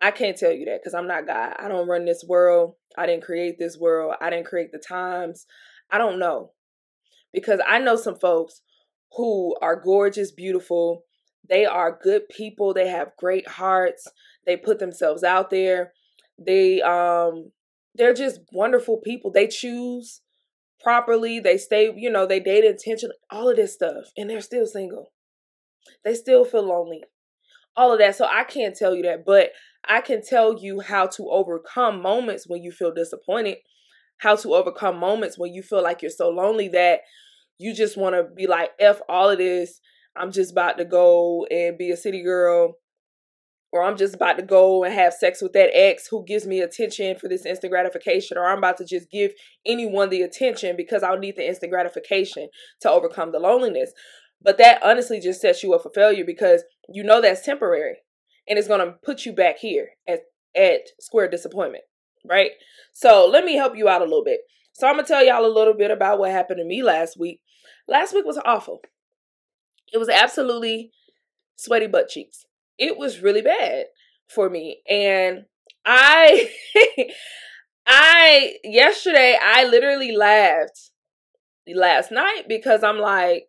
I 0.00 0.10
can't 0.10 0.36
tell 0.36 0.52
you 0.52 0.64
that 0.66 0.82
cuz 0.82 0.94
I'm 0.94 1.06
not 1.06 1.26
God. 1.26 1.54
I 1.58 1.68
don't 1.68 1.88
run 1.88 2.04
this 2.04 2.24
world. 2.26 2.76
I 2.96 3.06
didn't 3.06 3.24
create 3.24 3.58
this 3.58 3.78
world. 3.78 4.14
I 4.20 4.30
didn't 4.30 4.46
create 4.46 4.72
the 4.72 4.78
times. 4.78 5.46
I 5.90 5.98
don't 5.98 6.18
know. 6.18 6.52
Because 7.32 7.60
I 7.66 7.78
know 7.78 7.96
some 7.96 8.16
folks 8.16 8.62
who 9.16 9.56
are 9.60 9.80
gorgeous, 9.80 10.32
beautiful, 10.32 11.04
they 11.48 11.66
are 11.66 11.98
good 12.02 12.28
people, 12.28 12.72
they 12.72 12.88
have 12.88 13.16
great 13.18 13.46
hearts, 13.46 14.08
they 14.46 14.56
put 14.56 14.78
themselves 14.78 15.22
out 15.22 15.50
there. 15.50 15.92
They 16.38 16.82
um 16.82 17.52
they're 17.94 18.14
just 18.14 18.40
wonderful 18.52 18.98
people. 18.98 19.30
They 19.30 19.46
choose 19.46 20.20
properly. 20.84 21.40
They 21.40 21.58
stay, 21.58 21.92
you 21.96 22.10
know, 22.10 22.26
they 22.26 22.38
date 22.38 22.64
intentionally, 22.64 23.16
all 23.30 23.50
of 23.50 23.56
this 23.56 23.74
stuff, 23.74 24.04
and 24.16 24.30
they're 24.30 24.40
still 24.40 24.66
single. 24.66 25.10
They 26.04 26.14
still 26.14 26.44
feel 26.44 26.62
lonely. 26.62 27.02
All 27.76 27.92
of 27.92 27.98
that. 27.98 28.14
So 28.14 28.26
I 28.26 28.44
can't 28.44 28.76
tell 28.76 28.94
you 28.94 29.02
that, 29.02 29.24
but 29.26 29.50
I 29.88 30.00
can 30.00 30.22
tell 30.22 30.56
you 30.62 30.80
how 30.80 31.06
to 31.08 31.30
overcome 31.30 32.00
moments 32.00 32.44
when 32.46 32.62
you 32.62 32.70
feel 32.70 32.94
disappointed, 32.94 33.56
how 34.18 34.36
to 34.36 34.54
overcome 34.54 34.98
moments 34.98 35.38
when 35.38 35.52
you 35.52 35.62
feel 35.62 35.82
like 35.82 36.02
you're 36.02 36.10
so 36.10 36.28
lonely 36.28 36.68
that 36.68 37.00
you 37.58 37.74
just 37.74 37.96
want 37.96 38.14
to 38.14 38.24
be 38.34 38.46
like, 38.46 38.70
F 38.78 39.00
all 39.08 39.30
of 39.30 39.38
this. 39.38 39.80
I'm 40.16 40.30
just 40.30 40.52
about 40.52 40.78
to 40.78 40.84
go 40.84 41.46
and 41.50 41.76
be 41.76 41.90
a 41.90 41.96
city 41.96 42.22
girl 42.22 42.76
or 43.74 43.82
I'm 43.82 43.96
just 43.96 44.14
about 44.14 44.38
to 44.38 44.44
go 44.44 44.84
and 44.84 44.94
have 44.94 45.12
sex 45.12 45.42
with 45.42 45.52
that 45.54 45.76
ex 45.76 46.06
who 46.06 46.24
gives 46.24 46.46
me 46.46 46.60
attention 46.60 47.16
for 47.18 47.28
this 47.28 47.44
instant 47.44 47.72
gratification, 47.72 48.38
or 48.38 48.46
I'm 48.46 48.58
about 48.58 48.76
to 48.76 48.84
just 48.84 49.10
give 49.10 49.32
anyone 49.66 50.10
the 50.10 50.22
attention 50.22 50.76
because 50.76 51.02
I'll 51.02 51.18
need 51.18 51.34
the 51.34 51.46
instant 51.46 51.72
gratification 51.72 52.50
to 52.82 52.90
overcome 52.90 53.32
the 53.32 53.40
loneliness. 53.40 53.92
But 54.40 54.58
that 54.58 54.80
honestly 54.84 55.18
just 55.18 55.40
sets 55.40 55.64
you 55.64 55.74
up 55.74 55.82
for 55.82 55.90
failure 55.90 56.24
because 56.24 56.62
you 56.88 57.02
know 57.02 57.20
that's 57.20 57.44
temporary 57.44 57.96
and 58.48 58.60
it's 58.60 58.68
going 58.68 58.78
to 58.78 58.94
put 59.04 59.26
you 59.26 59.32
back 59.32 59.58
here 59.58 59.88
at, 60.06 60.20
at 60.56 60.82
square 61.00 61.28
disappointment, 61.28 61.82
right? 62.24 62.52
So 62.92 63.28
let 63.28 63.44
me 63.44 63.56
help 63.56 63.76
you 63.76 63.88
out 63.88 64.02
a 64.02 64.04
little 64.04 64.24
bit. 64.24 64.42
So 64.72 64.86
I'm 64.86 64.94
going 64.94 65.04
to 65.04 65.08
tell 65.12 65.24
y'all 65.24 65.44
a 65.44 65.52
little 65.52 65.74
bit 65.74 65.90
about 65.90 66.20
what 66.20 66.30
happened 66.30 66.58
to 66.58 66.64
me 66.64 66.84
last 66.84 67.18
week. 67.18 67.40
Last 67.88 68.14
week 68.14 68.24
was 68.24 68.40
awful. 68.44 68.82
It 69.92 69.98
was 69.98 70.08
absolutely 70.08 70.92
sweaty 71.56 71.88
butt 71.88 72.06
cheeks 72.08 72.44
it 72.78 72.96
was 72.96 73.20
really 73.20 73.42
bad 73.42 73.86
for 74.28 74.48
me. 74.48 74.80
And 74.88 75.44
I 75.84 76.50
I 77.86 78.54
yesterday 78.64 79.38
I 79.40 79.64
literally 79.64 80.16
laughed 80.16 80.90
last 81.66 82.10
night 82.10 82.42
because 82.48 82.82
I'm 82.82 82.98
like 82.98 83.48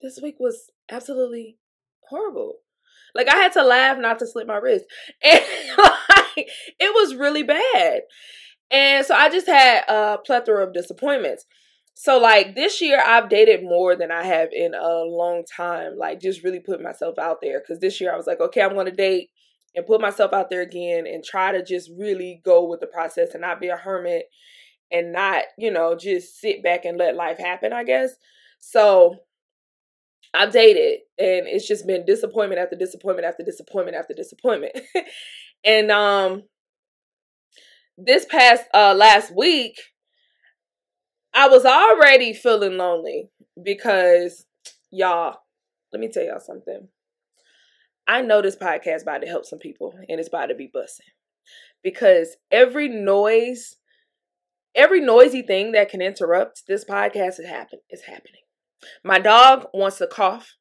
this 0.00 0.18
week 0.22 0.36
was 0.38 0.70
absolutely 0.90 1.58
horrible. 2.08 2.54
Like 3.14 3.28
I 3.32 3.36
had 3.36 3.52
to 3.54 3.62
laugh 3.62 3.98
not 3.98 4.18
to 4.18 4.26
slip 4.26 4.46
my 4.46 4.56
wrist. 4.56 4.84
And 5.24 5.40
like 5.78 6.48
it 6.78 6.94
was 6.94 7.14
really 7.14 7.42
bad. 7.42 8.02
And 8.70 9.06
so 9.06 9.14
I 9.14 9.30
just 9.30 9.46
had 9.46 9.84
a 9.88 10.18
plethora 10.18 10.66
of 10.66 10.74
disappointments. 10.74 11.46
So 11.98 12.18
like 12.18 12.54
this 12.54 12.82
year 12.82 13.02
I've 13.02 13.30
dated 13.30 13.64
more 13.64 13.96
than 13.96 14.10
I 14.10 14.22
have 14.22 14.50
in 14.52 14.74
a 14.74 14.98
long 14.98 15.44
time. 15.46 15.96
Like 15.96 16.20
just 16.20 16.44
really 16.44 16.60
put 16.60 16.82
myself 16.82 17.18
out 17.18 17.38
there 17.40 17.58
cuz 17.62 17.78
this 17.78 18.02
year 18.02 18.12
I 18.12 18.18
was 18.18 18.26
like, 18.26 18.38
okay, 18.38 18.60
I'm 18.60 18.74
going 18.74 18.84
to 18.84 18.92
date 18.92 19.30
and 19.74 19.86
put 19.86 20.02
myself 20.02 20.34
out 20.34 20.50
there 20.50 20.60
again 20.60 21.06
and 21.06 21.24
try 21.24 21.52
to 21.52 21.64
just 21.64 21.90
really 21.96 22.42
go 22.44 22.66
with 22.66 22.80
the 22.80 22.86
process 22.86 23.32
and 23.32 23.40
not 23.40 23.62
be 23.62 23.68
a 23.68 23.78
hermit 23.78 24.28
and 24.92 25.10
not, 25.10 25.44
you 25.56 25.70
know, 25.70 25.94
just 25.94 26.38
sit 26.38 26.62
back 26.62 26.84
and 26.84 26.98
let 26.98 27.16
life 27.16 27.38
happen, 27.38 27.72
I 27.72 27.82
guess. 27.82 28.10
So 28.58 29.16
I've 30.34 30.52
dated 30.52 31.00
and 31.18 31.46
it's 31.48 31.66
just 31.66 31.86
been 31.86 32.04
disappointment 32.04 32.60
after 32.60 32.76
disappointment 32.76 33.26
after 33.26 33.42
disappointment 33.42 33.96
after 33.96 34.12
disappointment. 34.12 34.78
and 35.64 35.90
um 35.90 36.42
this 37.96 38.26
past 38.26 38.64
uh 38.74 38.92
last 38.94 39.34
week 39.34 39.80
I 41.36 41.48
was 41.48 41.66
already 41.66 42.32
feeling 42.32 42.78
lonely 42.78 43.28
because 43.62 44.46
y'all, 44.90 45.36
let 45.92 46.00
me 46.00 46.08
tell 46.08 46.24
y'all 46.24 46.40
something. 46.40 46.88
I 48.08 48.22
know 48.22 48.40
this 48.40 48.56
podcast 48.56 49.02
about 49.02 49.20
to 49.20 49.26
help 49.26 49.44
some 49.44 49.58
people 49.58 49.92
and 50.08 50.18
it's 50.18 50.28
about 50.28 50.46
to 50.46 50.54
be 50.54 50.70
bussing. 50.74 51.12
Because 51.82 52.38
every 52.50 52.88
noise, 52.88 53.76
every 54.74 55.02
noisy 55.02 55.42
thing 55.42 55.72
that 55.72 55.90
can 55.90 56.00
interrupt 56.00 56.62
this 56.66 56.86
podcast 56.86 57.38
is 57.38 57.46
happen 57.46 57.80
is 57.90 58.04
happening. 58.06 58.40
My 59.04 59.18
dog 59.18 59.66
wants 59.74 59.98
to 59.98 60.06
cough 60.06 60.54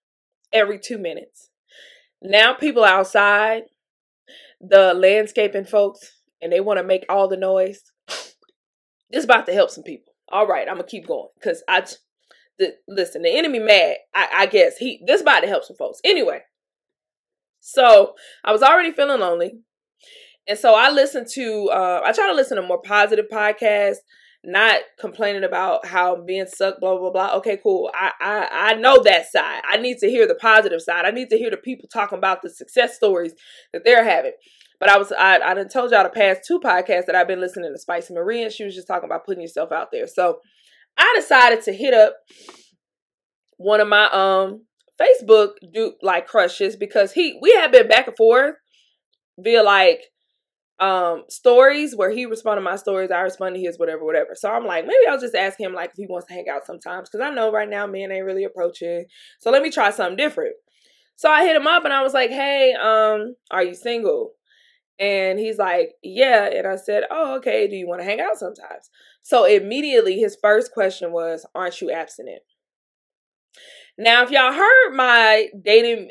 every 0.51 0.77
two 0.77 0.98
minutes. 0.98 1.51
Now 2.22 2.53
people 2.53 2.84
outside, 2.84 3.63
the 4.60 4.94
landscaping 4.94 5.65
folks, 5.65 6.22
and 6.41 6.51
they 6.51 6.60
want 6.60 6.79
to 6.79 6.84
make 6.84 7.05
all 7.08 7.29
the 7.29 7.38
noise. 7.38 7.82
This 9.10 9.24
about 9.24 9.46
to 9.46 9.53
help 9.53 9.70
some 9.70 9.86
people 9.86 10.14
all 10.29 10.48
right, 10.48 10.67
I'm 10.67 10.75
gonna 10.75 10.88
keep 10.88 11.08
going 11.08 11.29
because 11.36 11.63
I, 11.67 11.86
the 12.58 12.75
listen, 12.88 13.22
the 13.22 13.38
enemy 13.38 13.60
mad. 13.60 13.98
I, 14.13 14.27
I 14.34 14.46
guess 14.48 14.77
he 14.77 15.03
this 15.05 15.22
body 15.22 15.48
helps 15.48 15.67
some 15.67 15.77
folks 15.77 16.00
anyway. 16.03 16.41
So 17.60 18.13
I 18.44 18.51
was 18.51 18.62
already 18.62 18.91
feeling 18.91 19.20
lonely, 19.20 19.60
and 20.48 20.58
so 20.58 20.74
I 20.74 20.89
listened 20.89 21.27
to. 21.34 21.70
Uh, 21.72 22.01
I 22.03 22.12
try 22.12 22.27
to 22.27 22.36
listen 22.36 22.58
to 22.58 22.63
more 22.63 22.82
positive 22.82 23.25
podcasts, 23.32 23.98
not 24.44 24.82
complaining 25.00 25.44
about 25.44 25.86
how 25.86 26.24
being 26.24 26.48
sucked. 26.48 26.79
Blah 26.79 26.98
blah 26.98 27.12
blah. 27.12 27.36
Okay, 27.38 27.58
cool. 27.62 27.91
I 27.94 28.12
I 28.20 28.50
I 28.51 28.74
know 28.75 29.01
that 29.03 29.32
side. 29.32 29.62
I 29.67 29.77
need 29.77 30.00
to 30.00 30.10
hear 30.10 30.27
the 30.27 30.36
positive 30.36 30.82
side. 30.82 31.05
I 31.05 31.12
need 31.12 31.29
to 31.29 31.38
hear 31.38 31.51
the 31.51 31.58
people 31.58 31.88
talking 31.91 32.17
about 32.17 32.41
the 32.41 32.50
success 32.50 32.96
stories 32.96 33.34
that 33.74 33.84
they're 33.84 34.03
having. 34.03 34.34
But 34.86 34.94
I 34.94 34.98
was 35.00 35.12
I 35.12 35.39
I 35.39 35.54
done 35.56 35.68
told 35.68 35.89
y'all 35.89 36.04
the 36.04 36.10
past 36.10 36.42
two 36.48 36.60
podcasts 36.60 37.08
that 37.08 37.15
I've 37.15 37.27
been 37.27 37.39
listening 37.39 37.74
to 37.74 37.80
Spicy 37.80 38.13
Marie, 38.13 38.44
and 38.44 38.51
she 38.51 38.63
was 38.63 38.75
just 38.75 38.88
talking 38.88 39.10
about 39.10 39.25
putting 39.25 39.42
yourself 39.42 39.72
out 39.72 39.88
there. 39.92 40.06
So 40.06 40.38
I 40.96 41.12
decided 41.20 41.63
to 41.63 41.74
hit 41.74 41.96
up 41.96 42.13
one 43.58 43.82
of 43.82 43.88
my 43.88 44.08
um 44.12 44.65
Facebook 45.01 45.54
do 45.74 45.94
like 46.04 46.27
crushes 46.27 46.75
because 46.75 47.13
he 47.13 47.39
we 47.42 47.51
had 47.54 47.72
been 47.72 47.88
back 47.88 48.06
and 48.06 48.15
forth 48.15 48.54
via 49.39 49.63
like 49.63 50.01
um 50.80 51.24
stories 51.30 51.96
where 51.96 52.12
he 52.12 52.27
responded 52.27 52.62
my 52.62 52.75
stories, 52.75 53.10
I 53.10 53.22
responded 53.22 53.58
to 53.58 53.65
his, 53.65 53.80
whatever, 53.80 54.06
whatever. 54.06 54.36
So 54.36 54.51
I'm 54.51 54.68
like, 54.68 54.86
maybe 54.86 55.08
I'll 55.10 55.20
just 55.20 55.34
ask 55.34 55.60
him 55.60 55.74
like 55.74 55.94
if 55.94 55.98
he 55.98 56.06
wants 56.06 56.27
to 56.27 56.36
hang 56.36 56.46
out 56.48 56.68
sometimes 56.68 57.10
because 57.10 57.25
I 57.25 57.34
know 57.34 57.51
right 57.51 57.68
now 57.68 57.88
men 57.88 58.12
ain't 58.12 58.24
really 58.24 58.44
approaching. 58.44 59.06
So 59.39 59.50
let 59.50 59.63
me 59.63 59.72
try 59.72 59.89
something 59.89 60.15
different. 60.15 60.54
So 61.15 61.27
I 61.27 61.44
hit 61.44 61.56
him 61.56 61.65
up 61.65 61.86
and 61.86 61.94
I 61.94 62.04
was 62.04 62.13
like, 62.13 62.30
hey, 62.30 62.75
um, 62.80 63.34
are 63.50 63.63
you 63.63 63.74
single? 63.74 64.35
And 65.00 65.40
he's 65.40 65.58
like, 65.58 65.94
Yeah. 66.04 66.46
And 66.46 66.68
I 66.68 66.75
said, 66.75 67.04
Oh, 67.10 67.36
okay. 67.38 67.68
Do 67.68 67.75
you 67.75 67.88
want 67.88 68.02
to 68.02 68.06
hang 68.06 68.22
out 68.22 68.38
sometimes? 68.38 68.90
So 69.22 69.46
immediately 69.46 70.18
his 70.20 70.38
first 70.42 70.72
question 70.72 71.12
was, 71.12 71.46
Aren't 71.54 71.82
you 71.82 71.92
abstinent? 71.92 72.42
Now, 73.98 74.24
if 74.24 74.32
y'all 74.32 74.54
heard 74.54 74.94
my 74.94 75.48
dating 75.64 76.10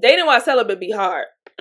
dating 0.00 0.26
while 0.26 0.40
celibate 0.40 0.80
be 0.80 0.90
hard, 0.90 1.26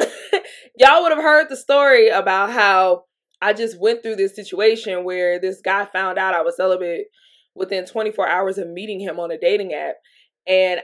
y'all 0.78 1.02
would 1.04 1.12
have 1.12 1.24
heard 1.24 1.50
the 1.50 1.58
story 1.58 2.10
about 2.10 2.52
how 2.52 3.04
I 3.42 3.54
just 3.54 3.80
went 3.80 4.02
through 4.02 4.16
this 4.16 4.36
situation 4.36 5.04
where 5.04 5.40
this 5.40 5.62
guy 5.62 5.86
found 5.86 6.18
out 6.18 6.34
I 6.34 6.42
was 6.42 6.56
celibate 6.56 7.08
within 7.56 7.86
24 7.86 8.28
hours 8.28 8.58
of 8.58 8.68
meeting 8.70 9.00
him 9.00 9.20
on 9.20 9.32
a 9.32 9.38
dating 9.38 9.74
app. 9.74 9.96
And 10.48 10.82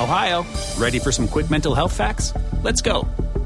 Ohio, 0.00 0.44
ready 0.78 0.98
for 0.98 1.12
some 1.12 1.28
quick 1.28 1.50
mental 1.50 1.74
health 1.74 1.96
facts? 1.96 2.32
Let's 2.62 2.82
go. 2.82 3.06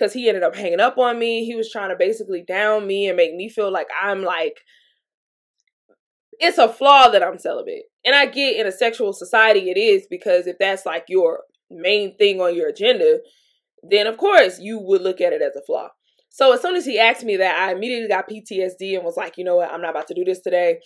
because 0.00 0.14
he 0.14 0.28
ended 0.28 0.42
up 0.42 0.56
hanging 0.56 0.80
up 0.80 0.96
on 0.96 1.18
me. 1.18 1.44
He 1.44 1.54
was 1.54 1.70
trying 1.70 1.90
to 1.90 1.96
basically 1.96 2.42
down 2.42 2.86
me 2.86 3.08
and 3.08 3.16
make 3.16 3.34
me 3.34 3.50
feel 3.50 3.70
like 3.70 3.88
I'm 4.00 4.22
like, 4.22 4.60
it's 6.38 6.56
a 6.56 6.72
flaw 6.72 7.08
that 7.10 7.22
I'm 7.22 7.38
celibate. 7.38 7.82
And 8.04 8.14
I 8.14 8.24
get 8.24 8.56
in 8.56 8.66
a 8.66 8.72
sexual 8.72 9.12
society 9.12 9.70
it 9.70 9.76
is 9.76 10.06
because 10.08 10.46
if 10.46 10.56
that's 10.58 10.86
like 10.86 11.04
your 11.08 11.40
main 11.70 12.16
thing 12.16 12.40
on 12.40 12.56
your 12.56 12.68
agenda, 12.68 13.18
then 13.82 14.06
of 14.06 14.16
course 14.16 14.58
you 14.58 14.78
would 14.78 15.02
look 15.02 15.20
at 15.20 15.34
it 15.34 15.42
as 15.42 15.54
a 15.54 15.62
flaw. 15.66 15.88
So 16.30 16.54
as 16.54 16.62
soon 16.62 16.76
as 16.76 16.86
he 16.86 16.98
asked 16.98 17.24
me 17.24 17.36
that, 17.36 17.58
I 17.58 17.72
immediately 17.72 18.08
got 18.08 18.28
PTSD 18.28 18.94
and 18.94 19.04
was 19.04 19.18
like, 19.18 19.36
you 19.36 19.44
know 19.44 19.56
what, 19.56 19.70
I'm 19.70 19.82
not 19.82 19.90
about 19.90 20.08
to 20.08 20.14
do 20.14 20.24
this 20.24 20.40
today. 20.40 20.78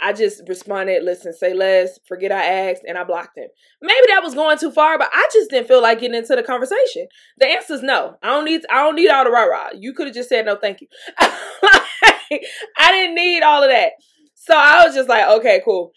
I 0.00 0.12
just 0.12 0.42
responded, 0.48 1.02
listen, 1.04 1.32
say 1.32 1.52
less, 1.52 1.98
forget 2.06 2.32
I 2.32 2.44
asked, 2.44 2.82
and 2.86 2.96
I 2.96 3.04
blocked 3.04 3.36
him. 3.36 3.48
Maybe 3.82 4.06
that 4.08 4.22
was 4.22 4.34
going 4.34 4.58
too 4.58 4.70
far, 4.70 4.98
but 4.98 5.10
I 5.12 5.28
just 5.32 5.50
didn't 5.50 5.68
feel 5.68 5.82
like 5.82 6.00
getting 6.00 6.16
into 6.16 6.34
the 6.34 6.42
conversation. 6.42 7.06
The 7.38 7.46
answer 7.46 7.74
is 7.74 7.82
no. 7.82 8.16
I 8.22 8.28
don't 8.28 8.44
need 8.44 8.62
I 8.70 8.82
don't 8.82 8.96
need 8.96 9.10
all 9.10 9.24
the 9.24 9.30
rah 9.30 9.44
rah. 9.44 9.68
You 9.74 9.92
could 9.92 10.06
have 10.06 10.14
just 10.14 10.28
said 10.28 10.46
no, 10.46 10.56
thank 10.56 10.80
you. 10.80 10.88
I 11.18 12.90
didn't 12.90 13.14
need 13.14 13.42
all 13.42 13.62
of 13.62 13.70
that. 13.70 13.92
So 14.34 14.54
I 14.56 14.84
was 14.84 14.94
just 14.94 15.08
like, 15.08 15.26
okay, 15.26 15.60
cool. 15.64 15.92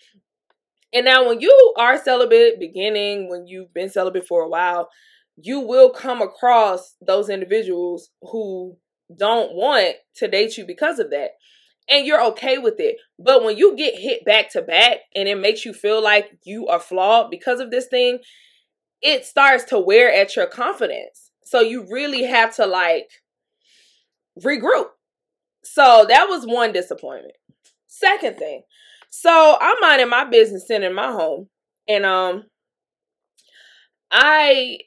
And 0.93 1.05
now 1.05 1.27
when 1.27 1.39
you 1.39 1.73
are 1.77 1.97
celibate 1.97 2.59
beginning, 2.59 3.29
when 3.29 3.47
you've 3.47 3.73
been 3.73 3.89
celibate 3.89 4.27
for 4.27 4.41
a 4.43 4.49
while, 4.49 4.89
you 5.37 5.59
will 5.59 5.89
come 5.89 6.21
across 6.21 6.95
those 7.01 7.29
individuals 7.29 8.09
who 8.21 8.77
don't 9.17 9.53
want 9.53 9.95
to 10.17 10.27
date 10.27 10.57
you 10.57 10.65
because 10.65 10.99
of 10.99 11.09
that 11.09 11.31
and 11.89 12.05
you're 12.05 12.23
okay 12.25 12.57
with 12.57 12.79
it. 12.79 12.97
But 13.19 13.43
when 13.43 13.57
you 13.57 13.75
get 13.75 13.99
hit 13.99 14.25
back 14.25 14.51
to 14.51 14.61
back 14.61 14.99
and 15.15 15.27
it 15.27 15.37
makes 15.37 15.65
you 15.65 15.73
feel 15.73 16.01
like 16.01 16.37
you 16.43 16.67
are 16.67 16.79
flawed 16.79 17.29
because 17.29 17.59
of 17.59 17.71
this 17.71 17.87
thing, 17.87 18.19
it 19.01 19.25
starts 19.25 19.65
to 19.65 19.79
wear 19.79 20.11
at 20.13 20.35
your 20.35 20.47
confidence. 20.47 21.31
So 21.43 21.59
you 21.59 21.85
really 21.91 22.23
have 22.23 22.55
to 22.55 22.65
like 22.65 23.09
regroup. 24.41 24.87
So 25.63 26.05
that 26.07 26.27
was 26.29 26.45
one 26.45 26.71
disappointment. 26.71 27.35
Second 27.87 28.37
thing, 28.37 28.63
so 29.09 29.57
I'm 29.61 29.75
minding 29.79 30.09
my 30.09 30.25
business 30.25 30.69
in 30.69 30.93
my 30.95 31.11
home, 31.11 31.47
and 31.87 32.05
um, 32.05 32.45
I 34.11 34.79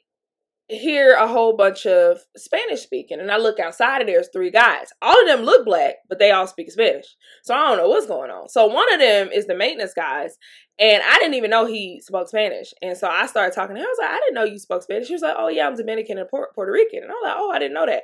hear 0.69 1.13
a 1.13 1.27
whole 1.27 1.55
bunch 1.55 1.85
of 1.85 2.19
Spanish 2.35 2.81
speaking, 2.81 3.19
and 3.19 3.31
I 3.31 3.37
look 3.37 3.59
outside 3.59 4.01
and 4.01 4.09
there's 4.09 4.29
three 4.33 4.51
guys. 4.51 4.89
All 5.01 5.19
of 5.19 5.27
them 5.27 5.43
look 5.45 5.65
black, 5.65 5.95
but 6.09 6.19
they 6.19 6.31
all 6.31 6.47
speak 6.47 6.71
Spanish. 6.71 7.15
So 7.43 7.53
I 7.53 7.67
don't 7.67 7.77
know 7.77 7.87
what's 7.87 8.07
going 8.07 8.31
on. 8.31 8.49
So 8.49 8.67
one 8.67 8.91
of 8.93 8.99
them 8.99 9.29
is 9.33 9.47
the 9.47 9.55
maintenance 9.55 9.93
guys, 9.93 10.37
and 10.79 11.01
I 11.03 11.15
didn't 11.19 11.35
even 11.35 11.49
know 11.49 11.65
he 11.65 12.01
spoke 12.01 12.27
Spanish. 12.27 12.73
And 12.81 12.97
so 12.97 13.07
I 13.07 13.27
started 13.27 13.55
talking 13.55 13.75
to 13.75 13.81
him. 13.81 13.87
I 13.87 13.89
was 13.89 13.97
like, 14.01 14.11
I 14.11 14.19
didn't 14.19 14.35
know 14.35 14.43
you 14.43 14.59
spoke 14.59 14.83
Spanish. 14.83 15.07
He 15.07 15.13
was 15.13 15.21
like, 15.21 15.35
Oh 15.37 15.47
yeah, 15.47 15.67
I'm 15.67 15.75
Dominican 15.75 16.17
and 16.17 16.29
Puerto 16.29 16.71
Rican. 16.71 17.03
And 17.03 17.11
I 17.11 17.15
was 17.15 17.23
like, 17.23 17.35
Oh, 17.37 17.51
I 17.51 17.59
didn't 17.59 17.73
know 17.73 17.85
that. 17.85 18.03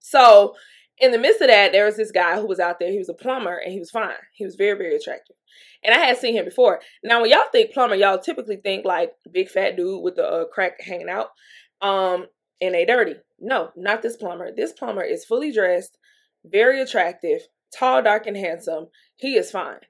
So 0.00 0.54
in 0.98 1.10
the 1.10 1.18
midst 1.18 1.40
of 1.40 1.48
that, 1.48 1.72
there 1.72 1.84
was 1.84 1.96
this 1.96 2.12
guy 2.12 2.36
who 2.36 2.46
was 2.46 2.60
out 2.60 2.78
there. 2.78 2.90
He 2.90 2.98
was 2.98 3.08
a 3.08 3.14
plumber, 3.14 3.56
and 3.56 3.72
he 3.72 3.80
was 3.80 3.90
fine. 3.90 4.14
He 4.32 4.44
was 4.44 4.54
very, 4.54 4.78
very 4.78 4.94
attractive. 4.94 5.36
And 5.82 5.94
I 5.94 5.98
had 5.98 6.16
seen 6.16 6.34
him 6.34 6.44
before. 6.44 6.80
Now, 7.02 7.20
when 7.20 7.30
y'all 7.30 7.48
think 7.50 7.72
plumber, 7.72 7.96
y'all 7.96 8.18
typically 8.18 8.56
think 8.56 8.84
like 8.84 9.12
big 9.32 9.48
fat 9.48 9.76
dude 9.76 10.02
with 10.02 10.16
the 10.16 10.26
uh, 10.26 10.44
crack 10.46 10.80
hanging 10.80 11.10
out 11.10 11.28
um, 11.80 12.26
and 12.60 12.74
they 12.74 12.84
dirty. 12.84 13.16
No, 13.38 13.70
not 13.76 14.02
this 14.02 14.16
plumber. 14.16 14.50
This 14.54 14.72
plumber 14.72 15.02
is 15.02 15.24
fully 15.24 15.52
dressed, 15.52 15.98
very 16.44 16.80
attractive, 16.80 17.40
tall, 17.76 18.02
dark, 18.02 18.26
and 18.26 18.36
handsome. 18.36 18.86
He 19.16 19.36
is 19.36 19.50
fine. 19.50 19.80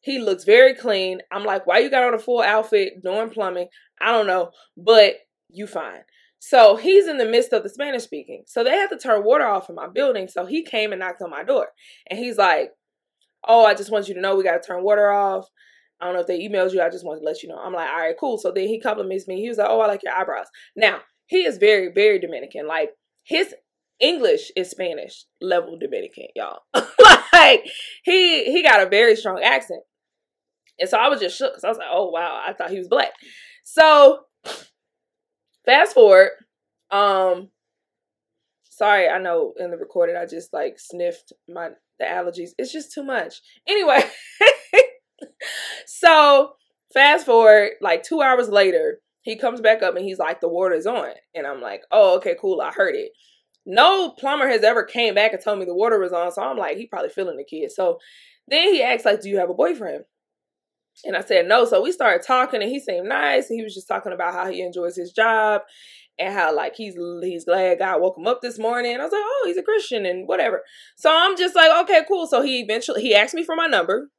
He 0.00 0.18
looks 0.18 0.44
very 0.44 0.74
clean. 0.74 1.20
I'm 1.32 1.44
like, 1.44 1.66
why 1.66 1.78
you 1.78 1.90
got 1.90 2.04
on 2.04 2.14
a 2.14 2.18
full 2.18 2.42
outfit 2.42 3.02
doing 3.02 3.30
plumbing? 3.30 3.68
I 4.00 4.12
don't 4.12 4.26
know, 4.26 4.50
but 4.76 5.14
you 5.48 5.66
fine. 5.66 6.02
So 6.46 6.76
he's 6.76 7.08
in 7.08 7.16
the 7.16 7.24
midst 7.24 7.54
of 7.54 7.62
the 7.62 7.70
Spanish 7.70 8.02
speaking. 8.02 8.44
So 8.46 8.62
they 8.62 8.76
had 8.76 8.90
to 8.90 8.98
turn 8.98 9.24
water 9.24 9.46
off 9.46 9.70
in 9.70 9.74
my 9.74 9.88
building. 9.88 10.28
So 10.28 10.44
he 10.44 10.62
came 10.62 10.92
and 10.92 11.00
knocked 11.00 11.22
on 11.22 11.30
my 11.30 11.42
door. 11.42 11.68
And 12.10 12.18
he's 12.18 12.36
like, 12.36 12.72
Oh, 13.48 13.64
I 13.64 13.72
just 13.72 13.90
want 13.90 14.08
you 14.08 14.14
to 14.14 14.20
know 14.20 14.36
we 14.36 14.44
got 14.44 14.62
to 14.62 14.66
turn 14.66 14.84
water 14.84 15.10
off. 15.10 15.48
I 16.00 16.04
don't 16.04 16.14
know 16.14 16.20
if 16.20 16.26
they 16.26 16.46
emailed 16.46 16.74
you. 16.74 16.82
I 16.82 16.90
just 16.90 17.04
want 17.04 17.20
to 17.20 17.24
let 17.24 17.42
you 17.42 17.48
know. 17.48 17.56
I'm 17.56 17.72
like, 17.72 17.88
All 17.88 17.96
right, 17.96 18.14
cool. 18.20 18.36
So 18.36 18.52
then 18.52 18.68
he 18.68 18.78
compliments 18.78 19.26
me. 19.26 19.40
He 19.40 19.48
was 19.48 19.56
like, 19.56 19.68
Oh, 19.70 19.80
I 19.80 19.86
like 19.86 20.02
your 20.02 20.12
eyebrows. 20.12 20.48
Now, 20.76 21.00
he 21.26 21.44
is 21.44 21.58
very, 21.58 21.90
very 21.92 22.18
Dominican. 22.18 22.66
Like 22.66 22.90
his 23.24 23.54
English 24.00 24.50
is 24.56 24.70
Spanish 24.70 25.24
level 25.40 25.78
Dominican, 25.78 26.26
y'all. 26.34 26.60
like 27.32 27.66
he 28.02 28.44
he 28.44 28.62
got 28.62 28.82
a 28.82 28.88
very 28.88 29.16
strong 29.16 29.42
accent. 29.42 29.82
And 30.78 30.88
so 30.88 30.98
I 30.98 31.08
was 31.08 31.20
just 31.20 31.38
shook 31.38 31.52
because 31.52 31.64
I 31.64 31.68
was 31.68 31.78
like, 31.78 31.88
oh 31.90 32.10
wow, 32.10 32.42
I 32.46 32.52
thought 32.52 32.70
he 32.70 32.78
was 32.78 32.88
black. 32.88 33.12
So 33.64 34.20
fast 35.64 35.94
forward, 35.94 36.30
um 36.90 37.48
sorry, 38.70 39.08
I 39.08 39.18
know 39.18 39.54
in 39.58 39.70
the 39.70 39.76
recording 39.76 40.16
I 40.16 40.26
just 40.26 40.52
like 40.52 40.78
sniffed 40.78 41.32
my 41.48 41.70
the 41.98 42.04
allergies. 42.04 42.50
It's 42.58 42.72
just 42.72 42.92
too 42.92 43.04
much. 43.04 43.40
Anyway, 43.68 44.02
so 45.86 46.54
fast 46.92 47.26
forward 47.26 47.70
like 47.80 48.02
two 48.02 48.20
hours 48.20 48.48
later, 48.48 49.00
he 49.24 49.36
comes 49.36 49.60
back 49.60 49.82
up 49.82 49.96
and 49.96 50.04
he's 50.04 50.18
like, 50.18 50.40
the 50.40 50.48
water's 50.48 50.86
on. 50.86 51.08
And 51.34 51.46
I'm 51.46 51.60
like, 51.60 51.82
oh, 51.90 52.16
okay, 52.18 52.36
cool. 52.38 52.60
I 52.60 52.70
heard 52.70 52.94
it. 52.94 53.10
No 53.66 54.10
plumber 54.10 54.46
has 54.46 54.62
ever 54.62 54.84
came 54.84 55.14
back 55.14 55.32
and 55.32 55.42
told 55.42 55.58
me 55.58 55.64
the 55.64 55.74
water 55.74 55.98
was 55.98 56.12
on. 56.12 56.30
So 56.30 56.42
I'm 56.42 56.58
like, 56.58 56.76
he 56.76 56.86
probably 56.86 57.08
feeling 57.08 57.38
the 57.38 57.44
kid. 57.44 57.72
So 57.72 57.98
then 58.46 58.72
he 58.72 58.82
asked, 58.82 59.06
like, 59.06 59.22
do 59.22 59.30
you 59.30 59.38
have 59.38 59.48
a 59.48 59.54
boyfriend? 59.54 60.04
And 61.04 61.16
I 61.16 61.22
said, 61.22 61.48
no. 61.48 61.64
So 61.64 61.82
we 61.82 61.90
started 61.90 62.24
talking 62.26 62.62
and 62.62 62.70
he 62.70 62.78
seemed 62.78 63.08
nice. 63.08 63.48
He 63.48 63.62
was 63.62 63.74
just 63.74 63.88
talking 63.88 64.12
about 64.12 64.34
how 64.34 64.50
he 64.50 64.60
enjoys 64.60 64.94
his 64.94 65.12
job 65.12 65.62
and 66.18 66.32
how 66.32 66.54
like 66.54 66.76
he's 66.76 66.94
he's 67.22 67.46
glad 67.46 67.78
God 67.78 68.02
woke 68.02 68.18
him 68.18 68.26
up 68.26 68.42
this 68.42 68.58
morning. 68.58 69.00
I 69.00 69.04
was 69.04 69.12
like, 69.12 69.22
oh, 69.24 69.44
he's 69.46 69.56
a 69.56 69.62
Christian 69.62 70.04
and 70.04 70.28
whatever. 70.28 70.62
So 70.96 71.10
I'm 71.12 71.36
just 71.36 71.56
like, 71.56 71.70
okay, 71.84 72.02
cool. 72.06 72.26
So 72.26 72.42
he 72.42 72.60
eventually 72.60 73.00
he 73.00 73.14
asked 73.14 73.34
me 73.34 73.42
for 73.42 73.56
my 73.56 73.66
number. 73.66 74.10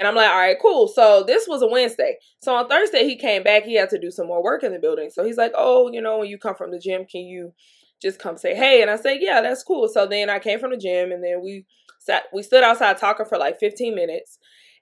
And 0.00 0.08
I'm 0.08 0.14
like, 0.14 0.30
all 0.30 0.38
right, 0.38 0.56
cool. 0.60 0.88
So 0.88 1.22
this 1.26 1.46
was 1.46 1.60
a 1.60 1.66
Wednesday. 1.66 2.16
So 2.40 2.54
on 2.54 2.68
Thursday, 2.68 3.04
he 3.04 3.16
came 3.16 3.42
back. 3.42 3.64
He 3.64 3.74
had 3.74 3.90
to 3.90 4.00
do 4.00 4.10
some 4.10 4.26
more 4.26 4.42
work 4.42 4.64
in 4.64 4.72
the 4.72 4.78
building. 4.78 5.10
So 5.10 5.22
he's 5.24 5.36
like, 5.36 5.52
oh, 5.54 5.92
you 5.92 6.00
know, 6.00 6.18
when 6.18 6.30
you 6.30 6.38
come 6.38 6.54
from 6.54 6.70
the 6.70 6.78
gym, 6.78 7.04
can 7.04 7.20
you 7.20 7.52
just 8.00 8.18
come 8.18 8.38
say 8.38 8.54
hey? 8.54 8.80
And 8.80 8.90
I 8.90 8.96
said, 8.96 9.18
yeah, 9.20 9.42
that's 9.42 9.62
cool. 9.62 9.88
So 9.88 10.06
then 10.06 10.30
I 10.30 10.38
came 10.38 10.58
from 10.58 10.70
the 10.70 10.78
gym 10.78 11.12
and 11.12 11.22
then 11.22 11.42
we 11.44 11.66
sat, 11.98 12.24
we 12.32 12.42
stood 12.42 12.64
outside 12.64 12.96
talking 12.96 13.26
for 13.26 13.36
like 13.36 13.60
15 13.60 13.94
minutes. 13.94 14.38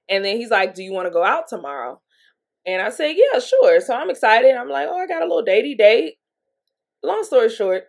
And 0.08 0.24
then 0.24 0.36
he's 0.36 0.50
like, 0.50 0.72
do 0.72 0.84
you 0.84 0.92
want 0.92 1.08
to 1.08 1.12
go 1.12 1.24
out 1.24 1.48
tomorrow? 1.48 2.00
And 2.64 2.80
I 2.80 2.90
said, 2.90 3.16
yeah, 3.16 3.40
sure. 3.40 3.80
So 3.80 3.94
I'm 3.94 4.10
excited. 4.10 4.54
I'm 4.54 4.68
like, 4.68 4.86
oh, 4.88 4.98
I 4.98 5.08
got 5.08 5.22
a 5.22 5.26
little 5.26 5.44
datey 5.44 5.76
date. 5.76 6.14
Long 7.02 7.24
story 7.24 7.48
short, 7.48 7.86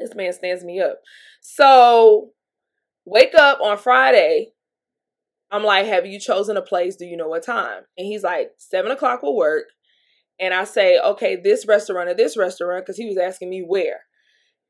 this 0.00 0.14
man 0.16 0.32
stands 0.32 0.64
me 0.64 0.80
up. 0.80 0.98
So 1.40 2.30
wake 3.04 3.34
up 3.36 3.60
on 3.60 3.78
Friday 3.78 4.54
I'm 5.50 5.62
like, 5.62 5.86
have 5.86 6.06
you 6.06 6.18
chosen 6.18 6.56
a 6.56 6.62
place? 6.62 6.96
Do 6.96 7.06
you 7.06 7.16
know 7.16 7.28
what 7.28 7.44
time? 7.44 7.82
And 7.96 8.06
he's 8.06 8.22
like, 8.22 8.50
seven 8.58 8.90
o'clock 8.90 9.22
will 9.22 9.36
work. 9.36 9.64
And 10.40 10.52
I 10.52 10.64
say, 10.64 10.98
okay, 10.98 11.36
this 11.36 11.66
restaurant 11.66 12.08
or 12.08 12.14
this 12.14 12.36
restaurant, 12.36 12.84
because 12.84 12.96
he 12.98 13.06
was 13.06 13.16
asking 13.16 13.48
me 13.50 13.64
where. 13.66 14.00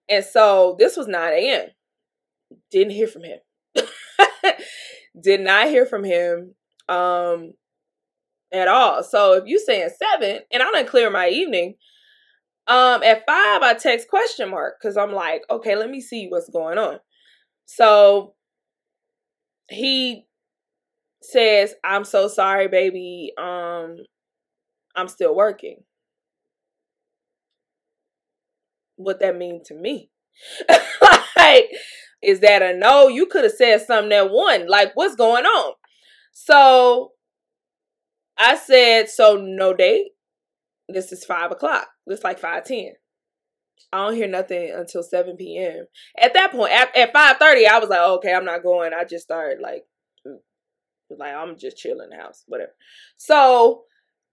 And 0.08 0.24
so 0.24 0.76
this 0.78 0.96
was 0.96 1.08
9 1.08 1.32
a.m. 1.32 1.68
Didn't 2.70 2.92
hear 2.92 3.08
from 3.08 3.24
him. 3.24 3.38
Did 5.20 5.40
not 5.40 5.68
hear 5.68 5.86
from 5.86 6.04
him 6.04 6.54
um 6.88 7.54
at 8.52 8.68
all. 8.68 9.02
So 9.02 9.32
if 9.34 9.44
you 9.46 9.58
saying 9.58 9.90
seven, 9.98 10.40
and 10.52 10.62
I 10.62 10.70
didn't 10.72 10.88
clear 10.88 11.10
my 11.10 11.28
evening, 11.28 11.74
um, 12.68 13.02
at 13.02 13.24
five 13.26 13.62
I 13.62 13.74
text 13.74 14.08
question 14.08 14.50
mark 14.50 14.74
because 14.80 14.96
I'm 14.96 15.12
like, 15.12 15.42
okay, 15.50 15.76
let 15.76 15.90
me 15.90 16.00
see 16.00 16.26
what's 16.28 16.50
going 16.50 16.78
on. 16.78 16.98
So 17.66 18.34
he 19.68 20.25
says, 21.30 21.74
I'm 21.84 22.04
so 22.04 22.28
sorry, 22.28 22.68
baby. 22.68 23.32
Um, 23.38 23.96
I'm 24.94 25.08
still 25.08 25.34
working. 25.34 25.78
What 28.96 29.20
that 29.20 29.36
mean 29.36 29.62
to 29.66 29.74
me? 29.74 30.10
like, 31.36 31.66
is 32.22 32.40
that 32.40 32.62
a 32.62 32.76
no? 32.76 33.08
You 33.08 33.26
could 33.26 33.44
have 33.44 33.52
said 33.52 33.82
something 33.82 34.10
that 34.10 34.30
one. 34.30 34.68
Like, 34.68 34.92
what's 34.94 35.16
going 35.16 35.44
on? 35.44 35.74
So 36.32 37.12
I 38.38 38.56
said, 38.56 39.10
so 39.10 39.36
no 39.36 39.74
date. 39.74 40.12
This 40.88 41.12
is 41.12 41.24
five 41.24 41.50
o'clock. 41.50 41.88
It's 42.06 42.24
like 42.24 42.38
five 42.38 42.64
ten. 42.64 42.92
I 43.92 44.04
don't 44.04 44.14
hear 44.14 44.28
nothing 44.28 44.72
until 44.74 45.02
7 45.02 45.36
p.m. 45.36 45.86
At 46.18 46.34
that 46.34 46.52
point, 46.52 46.72
at, 46.72 46.96
at 46.96 47.14
5.30, 47.14 47.66
I 47.66 47.78
was 47.78 47.88
like, 47.88 48.00
okay, 48.00 48.34
I'm 48.34 48.44
not 48.44 48.62
going. 48.62 48.92
I 48.92 49.04
just 49.04 49.24
started 49.24 49.60
like, 49.60 49.84
like 51.10 51.34
I'm 51.34 51.56
just 51.58 51.76
chilling 51.76 52.08
in 52.10 52.16
the 52.16 52.22
house, 52.22 52.44
whatever. 52.46 52.72
So 53.16 53.84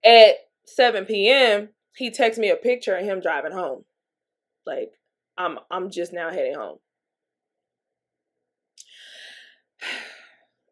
at 0.04 0.36
7 0.66 1.06
p.m., 1.06 1.70
he 1.96 2.10
texts 2.12 2.40
me 2.40 2.50
a 2.50 2.56
picture 2.56 2.96
of 2.96 3.06
him 3.06 3.20
driving 3.20 3.52
home. 3.52 3.86
Like, 4.66 4.92
I'm 5.38 5.60
I'm 5.70 5.92
just 5.92 6.14
now 6.14 6.30
heading 6.32 6.56
home. 6.56 6.78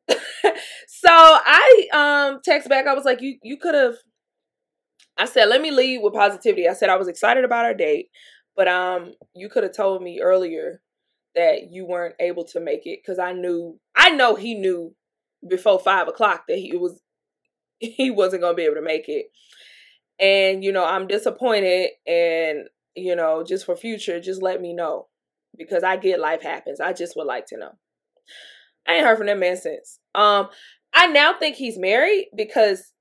so 0.88 1.10
I 1.10 1.88
um 1.94 2.40
text 2.44 2.70
back. 2.70 2.88
I 2.88 2.94
was 2.94 3.06
like, 3.06 3.22
you 3.22 3.38
you 3.44 3.58
could 3.58 3.76
have. 3.76 3.96
I 5.18 5.26
said, 5.26 5.50
let 5.50 5.62
me 5.62 5.72
leave 5.72 6.02
with 6.02 6.14
positivity. 6.14 6.68
I 6.68 6.74
said 6.74 6.90
I 6.90 6.96
was 6.96 7.08
excited 7.08 7.44
about 7.44 7.66
our 7.66 7.74
date, 7.74 8.08
but 8.56 8.68
um, 8.68 9.14
you 9.36 9.50
could 9.50 9.64
have 9.64 9.76
told 9.76 10.02
me 10.02 10.22
earlier 10.22 10.82
that 11.36 11.70
you 11.70 11.86
weren't 11.86 12.16
able 12.20 12.44
to 12.46 12.60
make 12.60 12.86
it 12.86 13.00
because 13.02 13.20
I 13.20 13.34
knew 13.34 13.80
I 13.96 14.12
know 14.12 14.36
he 14.36 14.56
knew 14.56 14.96
before 15.48 15.80
five 15.80 16.08
o'clock 16.08 16.44
that 16.48 16.58
he 16.58 16.76
was 16.76 17.00
he 17.80 18.12
wasn't 18.12 18.42
gonna 18.42 18.56
be 18.56 18.64
able 18.64 18.76
to 18.76 18.82
make 18.82 19.08
it. 19.08 19.28
And 20.20 20.64
you 20.64 20.72
know, 20.72 20.86
I'm 20.86 21.08
disappointed 21.08 21.90
and 22.08 22.68
you 22.96 23.16
know, 23.16 23.44
just 23.44 23.66
for 23.66 23.76
future, 23.76 24.20
just 24.20 24.42
let 24.42 24.62
me 24.62 24.74
know. 24.74 25.08
Because 25.58 25.84
I 25.84 25.98
get 25.98 26.20
life 26.20 26.42
happens. 26.42 26.80
I 26.80 26.94
just 26.94 27.16
would 27.18 27.28
like 27.28 27.46
to 27.48 27.58
know. 27.58 27.72
I 28.88 28.96
ain't 28.96 29.06
heard 29.06 29.18
from 29.18 29.28
that 29.28 29.38
man 29.38 29.58
since. 29.58 30.00
Um, 30.16 30.48
I 30.94 31.08
now 31.08 31.38
think 31.38 31.56
he's 31.56 31.78
married 31.78 32.28
because 32.36 32.94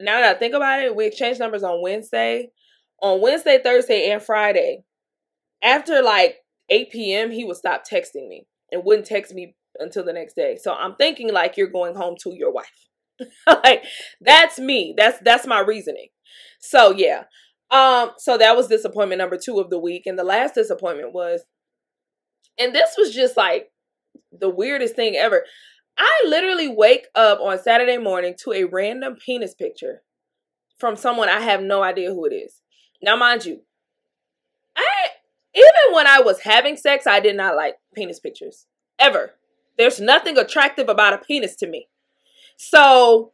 now 0.00 0.20
that 0.20 0.36
I 0.36 0.38
think 0.38 0.54
about 0.54 0.82
it, 0.82 0.96
we 0.96 1.06
exchanged 1.06 1.40
numbers 1.40 1.62
on 1.62 1.82
Wednesday. 1.82 2.50
On 3.02 3.20
Wednesday, 3.20 3.58
Thursday, 3.62 4.10
and 4.10 4.22
Friday. 4.22 4.84
After 5.62 6.02
like 6.02 6.36
8 6.70 6.90
p.m., 6.90 7.30
he 7.30 7.44
would 7.44 7.56
stop 7.56 7.82
texting 7.86 8.28
me 8.28 8.46
and 8.72 8.84
wouldn't 8.84 9.06
text 9.06 9.34
me 9.34 9.54
until 9.80 10.04
the 10.04 10.12
next 10.12 10.34
day. 10.34 10.56
So 10.60 10.72
I'm 10.74 10.94
thinking 10.96 11.32
like 11.32 11.56
you're 11.56 11.68
going 11.68 11.94
home 11.94 12.16
to 12.22 12.34
your 12.34 12.52
wife. 12.52 12.88
like 13.46 13.84
that's 14.20 14.58
me. 14.58 14.94
That's 14.96 15.18
that's 15.24 15.46
my 15.46 15.60
reasoning. 15.60 16.08
So 16.60 16.92
yeah. 16.92 17.24
Um 17.70 18.12
so 18.18 18.38
that 18.38 18.56
was 18.56 18.68
disappointment 18.68 19.18
number 19.18 19.38
2 19.38 19.58
of 19.58 19.70
the 19.70 19.78
week 19.78 20.06
and 20.06 20.18
the 20.18 20.24
last 20.24 20.54
disappointment 20.54 21.12
was 21.12 21.42
and 22.58 22.74
this 22.74 22.94
was 22.98 23.14
just 23.14 23.36
like 23.36 23.70
the 24.32 24.50
weirdest 24.50 24.96
thing 24.96 25.16
ever. 25.16 25.44
I 25.98 26.24
literally 26.26 26.68
wake 26.68 27.06
up 27.14 27.40
on 27.40 27.58
Saturday 27.58 27.98
morning 27.98 28.34
to 28.44 28.52
a 28.52 28.64
random 28.64 29.16
penis 29.16 29.54
picture 29.54 30.02
from 30.78 30.96
someone 30.96 31.28
I 31.28 31.40
have 31.40 31.62
no 31.62 31.82
idea 31.82 32.10
who 32.10 32.24
it 32.24 32.34
is. 32.34 32.60
Now 33.02 33.16
mind 33.16 33.44
you, 33.44 33.62
I 34.76 35.08
even 35.54 35.94
when 35.94 36.06
I 36.06 36.20
was 36.20 36.40
having 36.40 36.76
sex, 36.76 37.06
I 37.06 37.20
did 37.20 37.36
not 37.36 37.56
like 37.56 37.76
penis 37.94 38.20
pictures. 38.20 38.66
Ever. 38.98 39.32
There's 39.80 39.98
nothing 39.98 40.36
attractive 40.36 40.90
about 40.90 41.14
a 41.14 41.18
penis 41.18 41.56
to 41.56 41.66
me. 41.66 41.88
So 42.58 43.32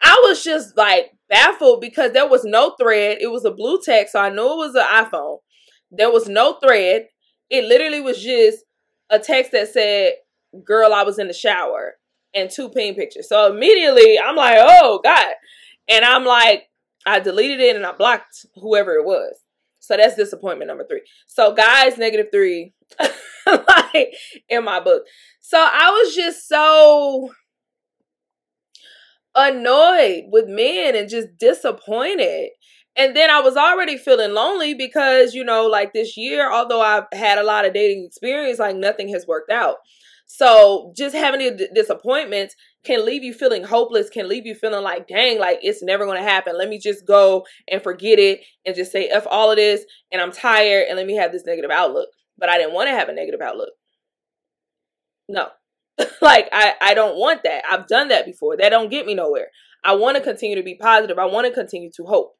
I 0.00 0.22
was 0.24 0.44
just 0.44 0.76
like 0.76 1.10
baffled 1.28 1.80
because 1.80 2.12
there 2.12 2.28
was 2.28 2.44
no 2.44 2.76
thread. 2.80 3.18
It 3.20 3.26
was 3.32 3.44
a 3.44 3.50
blue 3.50 3.80
text, 3.84 4.12
so 4.12 4.20
I 4.20 4.28
knew 4.28 4.52
it 4.52 4.56
was 4.56 4.76
an 4.76 4.84
iPhone. 4.84 5.38
There 5.90 6.12
was 6.12 6.28
no 6.28 6.60
thread. 6.64 7.08
It 7.50 7.64
literally 7.64 8.00
was 8.00 8.22
just 8.22 8.58
a 9.10 9.18
text 9.18 9.50
that 9.50 9.66
said, 9.66 10.12
Girl, 10.64 10.94
I 10.94 11.02
was 11.02 11.18
in 11.18 11.26
the 11.26 11.34
shower, 11.34 11.94
and 12.32 12.48
two 12.48 12.68
peen 12.68 12.94
pictures. 12.94 13.28
So 13.28 13.52
immediately 13.52 14.16
I'm 14.16 14.36
like, 14.36 14.58
Oh 14.60 15.00
God. 15.02 15.34
And 15.88 16.04
I'm 16.04 16.24
like, 16.24 16.70
I 17.04 17.18
deleted 17.18 17.58
it 17.58 17.74
and 17.74 17.84
I 17.84 17.90
blocked 17.90 18.46
whoever 18.54 18.92
it 18.92 19.04
was. 19.04 19.40
So 19.80 19.96
that's 19.96 20.14
disappointment 20.14 20.68
number 20.68 20.86
three. 20.88 21.02
So 21.26 21.52
guys, 21.52 21.98
negative 21.98 22.28
three, 22.32 22.74
like 23.68 24.14
in 24.48 24.64
my 24.64 24.80
book. 24.80 25.04
So 25.40 25.58
I 25.58 25.90
was 25.90 26.14
just 26.14 26.48
so 26.48 27.30
annoyed 29.34 30.24
with 30.28 30.46
men 30.48 30.94
and 30.94 31.08
just 31.08 31.28
disappointed. 31.38 32.50
And 32.96 33.16
then 33.16 33.28
I 33.28 33.40
was 33.40 33.56
already 33.56 33.98
feeling 33.98 34.34
lonely 34.34 34.74
because, 34.74 35.34
you 35.34 35.44
know, 35.44 35.66
like 35.66 35.92
this 35.92 36.16
year, 36.16 36.50
although 36.50 36.80
I've 36.80 37.06
had 37.12 37.38
a 37.38 37.42
lot 37.42 37.66
of 37.66 37.74
dating 37.74 38.04
experience, 38.06 38.60
like 38.60 38.76
nothing 38.76 39.08
has 39.08 39.26
worked 39.26 39.50
out. 39.50 39.76
So 40.26 40.92
just 40.96 41.14
having 41.14 41.40
the 41.40 41.68
disappointments 41.74 42.54
can 42.84 43.04
leave 43.04 43.24
you 43.24 43.34
feeling 43.34 43.64
hopeless, 43.64 44.10
can 44.10 44.28
leave 44.28 44.46
you 44.46 44.54
feeling 44.54 44.82
like, 44.82 45.08
dang, 45.08 45.38
like 45.38 45.58
it's 45.62 45.82
never 45.82 46.04
going 46.06 46.22
to 46.22 46.28
happen. 46.28 46.56
Let 46.56 46.68
me 46.68 46.78
just 46.78 47.06
go 47.06 47.44
and 47.68 47.82
forget 47.82 48.18
it 48.18 48.40
and 48.64 48.76
just 48.76 48.92
say 48.92 49.08
F 49.08 49.26
all 49.28 49.50
of 49.50 49.56
this 49.56 49.84
and 50.12 50.22
I'm 50.22 50.32
tired 50.32 50.86
and 50.88 50.96
let 50.96 51.06
me 51.06 51.16
have 51.16 51.32
this 51.32 51.44
negative 51.46 51.70
outlook. 51.70 52.08
But 52.38 52.48
I 52.48 52.58
didn't 52.58 52.74
want 52.74 52.88
to 52.88 52.94
have 52.94 53.08
a 53.08 53.14
negative 53.14 53.40
outlook. 53.40 53.70
No, 55.28 55.48
like 56.22 56.48
I, 56.52 56.74
I 56.80 56.94
don't 56.94 57.16
want 57.16 57.42
that. 57.44 57.64
I've 57.70 57.86
done 57.86 58.08
that 58.08 58.26
before. 58.26 58.56
That 58.56 58.70
don't 58.70 58.90
get 58.90 59.06
me 59.06 59.14
nowhere. 59.14 59.48
I 59.84 59.94
want 59.94 60.16
to 60.16 60.22
continue 60.22 60.56
to 60.56 60.62
be 60.62 60.76
positive. 60.76 61.18
I 61.18 61.26
want 61.26 61.46
to 61.46 61.52
continue 61.52 61.90
to 61.96 62.04
hope. 62.04 62.34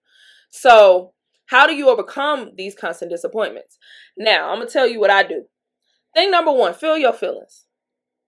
So, 0.51 1.13
how 1.47 1.67
do 1.67 1.75
you 1.75 1.89
overcome 1.89 2.53
these 2.57 2.75
constant 2.75 3.11
disappointments? 3.11 3.79
Now, 4.17 4.51
I'm 4.51 4.59
gonna 4.59 4.71
tell 4.71 4.87
you 4.87 5.01
what 5.01 5.11
I 5.11 5.23
do. 5.23 5.45
Thing 6.15 6.31
number 6.31 6.53
one, 6.53 6.75
feel 6.75 6.97
your 6.97 7.13
feelings. 7.13 7.65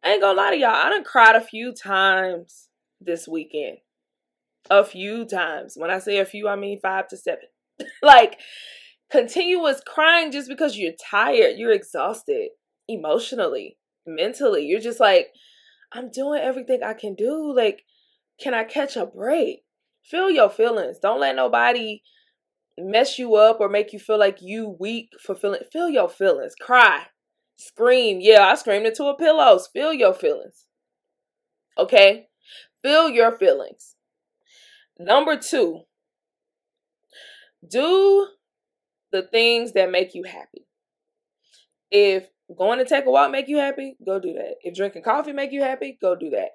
I 0.04 0.10
ain't 0.10 0.20
gonna 0.20 0.36
lie 0.36 0.50
to 0.50 0.58
y'all. 0.58 0.70
I 0.70 0.90
done 0.90 1.04
cried 1.04 1.36
a 1.36 1.40
few 1.40 1.72
times 1.72 2.68
this 3.00 3.26
weekend. 3.26 3.78
A 4.68 4.84
few 4.84 5.24
times. 5.24 5.74
When 5.76 5.90
I 5.90 5.98
say 5.98 6.18
a 6.18 6.24
few, 6.24 6.48
I 6.48 6.56
mean 6.56 6.80
five 6.80 7.08
to 7.08 7.16
seven. 7.16 7.44
like 8.02 8.38
continuous 9.10 9.80
crying 9.86 10.32
just 10.32 10.48
because 10.48 10.76
you're 10.76 10.92
tired, 11.10 11.56
you're 11.56 11.72
exhausted 11.72 12.50
emotionally 12.88 13.78
mentally. 14.06 14.66
You're 14.66 14.80
just 14.80 15.00
like, 15.00 15.28
I'm 15.92 16.10
doing 16.10 16.40
everything 16.40 16.82
I 16.82 16.94
can 16.94 17.14
do. 17.14 17.52
Like, 17.54 17.82
can 18.40 18.54
I 18.54 18.64
catch 18.64 18.96
a 18.96 19.06
break? 19.06 19.64
Feel 20.04 20.30
your 20.30 20.50
feelings. 20.50 20.98
Don't 21.00 21.20
let 21.20 21.36
nobody 21.36 22.02
mess 22.78 23.18
you 23.18 23.34
up 23.34 23.58
or 23.60 23.68
make 23.68 23.92
you 23.92 23.98
feel 23.98 24.18
like 24.18 24.38
you 24.40 24.76
weak 24.78 25.10
for 25.20 25.34
feeling. 25.34 25.60
Feel 25.72 25.88
your 25.88 26.08
feelings. 26.08 26.54
Cry. 26.60 27.06
Scream. 27.56 28.18
Yeah, 28.20 28.42
I 28.46 28.54
screamed 28.54 28.86
into 28.86 29.04
a 29.04 29.16
pillow. 29.16 29.58
Feel 29.72 29.92
your 29.92 30.14
feelings. 30.14 30.66
Okay? 31.78 32.28
Feel 32.82 33.08
your 33.08 33.36
feelings. 33.36 33.96
Number 34.98 35.36
two, 35.36 35.82
do 37.68 38.28
the 39.16 39.28
things 39.28 39.72
that 39.72 39.90
make 39.90 40.14
you 40.14 40.24
happy. 40.24 40.66
If 41.90 42.28
going 42.56 42.78
to 42.78 42.84
take 42.84 43.06
a 43.06 43.10
walk 43.10 43.30
make 43.30 43.48
you 43.48 43.58
happy, 43.58 43.96
go 44.04 44.20
do 44.20 44.32
that. 44.34 44.56
If 44.62 44.76
drinking 44.76 45.02
coffee 45.02 45.32
make 45.32 45.52
you 45.52 45.62
happy, 45.62 45.98
go 46.00 46.14
do 46.14 46.30
that. 46.30 46.50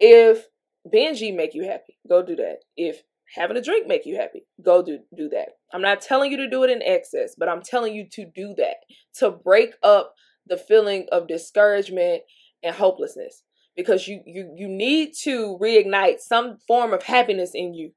If 0.00 0.46
binge 0.90 1.22
make 1.22 1.54
you 1.54 1.64
happy, 1.64 1.96
go 2.08 2.22
do 2.22 2.36
that. 2.36 2.58
If 2.76 3.02
having 3.34 3.56
a 3.56 3.62
drink 3.62 3.86
make 3.86 4.06
you 4.06 4.16
happy, 4.16 4.44
go 4.62 4.82
do 4.82 4.98
do 5.16 5.28
that. 5.30 5.50
I'm 5.72 5.82
not 5.82 6.00
telling 6.00 6.30
you 6.30 6.36
to 6.38 6.50
do 6.50 6.64
it 6.64 6.70
in 6.70 6.82
excess, 6.82 7.34
but 7.38 7.48
I'm 7.48 7.62
telling 7.62 7.94
you 7.94 8.06
to 8.12 8.26
do 8.34 8.54
that 8.58 8.76
to 9.16 9.30
break 9.30 9.74
up 9.82 10.14
the 10.46 10.56
feeling 10.56 11.06
of 11.10 11.28
discouragement 11.28 12.22
and 12.62 12.74
hopelessness 12.74 13.42
because 13.76 14.06
you 14.08 14.20
you 14.26 14.52
you 14.56 14.68
need 14.68 15.12
to 15.22 15.58
reignite 15.60 16.20
some 16.20 16.58
form 16.66 16.92
of 16.92 17.02
happiness 17.02 17.52
in 17.54 17.74
you 17.74 17.92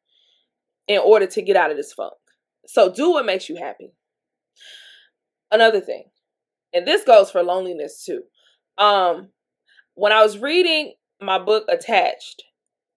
in 0.87 0.99
order 0.99 1.27
to 1.27 1.41
get 1.41 1.57
out 1.57 1.71
of 1.71 1.77
this 1.77 1.93
funk. 1.93 2.13
So 2.67 2.91
do 2.91 3.11
what 3.11 3.25
makes 3.25 3.49
you 3.49 3.55
happy. 3.55 3.93
Another 5.51 5.79
thing, 5.79 6.03
and 6.73 6.85
this 6.85 7.03
goes 7.03 7.31
for 7.31 7.41
loneliness 7.41 8.03
too. 8.05 8.23
Um, 8.77 9.29
when 9.95 10.11
I 10.11 10.21
was 10.21 10.37
reading 10.37 10.93
my 11.21 11.39
book 11.39 11.65
Attached, 11.69 12.43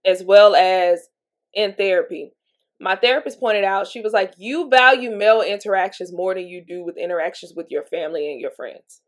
as 0.04 0.22
well 0.22 0.54
as 0.56 1.08
in 1.54 1.74
therapy, 1.74 2.32
my 2.80 2.96
therapist 2.96 3.38
pointed 3.38 3.62
out 3.62 3.86
she 3.86 4.00
was 4.00 4.12
like, 4.12 4.34
"You 4.36 4.68
value 4.68 5.14
male 5.16 5.42
interactions 5.42 6.12
more 6.12 6.34
than 6.34 6.48
you 6.48 6.64
do 6.66 6.82
with 6.82 6.96
interactions 6.96 7.54
with 7.54 7.66
your 7.70 7.84
family 7.84 8.30
and 8.32 8.40
your 8.40 8.50
friends." 8.50 9.02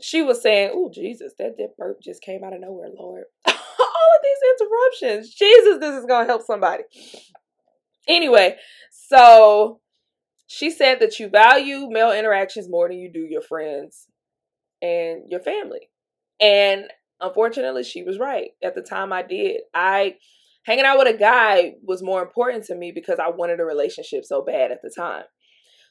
She 0.00 0.22
was 0.22 0.40
saying, 0.40 0.70
"Oh 0.72 0.90
Jesus, 0.90 1.34
that 1.38 1.56
dip 1.56 1.76
burp 1.76 2.00
just 2.00 2.22
came 2.22 2.44
out 2.44 2.52
of 2.52 2.60
nowhere, 2.60 2.90
Lord." 2.96 3.24
All 3.46 3.54
of 3.54 4.22
these 4.22 4.38
interruptions, 4.60 5.34
Jesus, 5.34 5.78
this 5.78 5.94
is 5.96 6.06
gonna 6.06 6.26
help 6.26 6.42
somebody. 6.42 6.84
Anyway, 8.08 8.56
so 9.12 9.80
she 10.46 10.70
said 10.70 11.00
that 11.00 11.18
you 11.18 11.28
value 11.28 11.88
male 11.90 12.12
interactions 12.12 12.68
more 12.68 12.88
than 12.88 12.98
you 12.98 13.12
do 13.12 13.26
your 13.28 13.42
friends 13.42 14.06
and 14.80 15.22
your 15.28 15.40
family. 15.40 15.90
And 16.40 16.84
unfortunately, 17.20 17.84
she 17.84 18.02
was 18.02 18.18
right. 18.18 18.50
At 18.62 18.74
the 18.74 18.82
time 18.82 19.12
I 19.12 19.22
did. 19.22 19.60
I 19.74 20.16
hanging 20.64 20.84
out 20.84 20.98
with 20.98 21.14
a 21.14 21.18
guy 21.18 21.74
was 21.82 22.02
more 22.02 22.22
important 22.22 22.64
to 22.64 22.74
me 22.74 22.92
because 22.92 23.18
I 23.18 23.30
wanted 23.30 23.60
a 23.60 23.64
relationship 23.64 24.24
so 24.24 24.42
bad 24.42 24.70
at 24.70 24.80
the 24.82 24.90
time. 24.94 25.24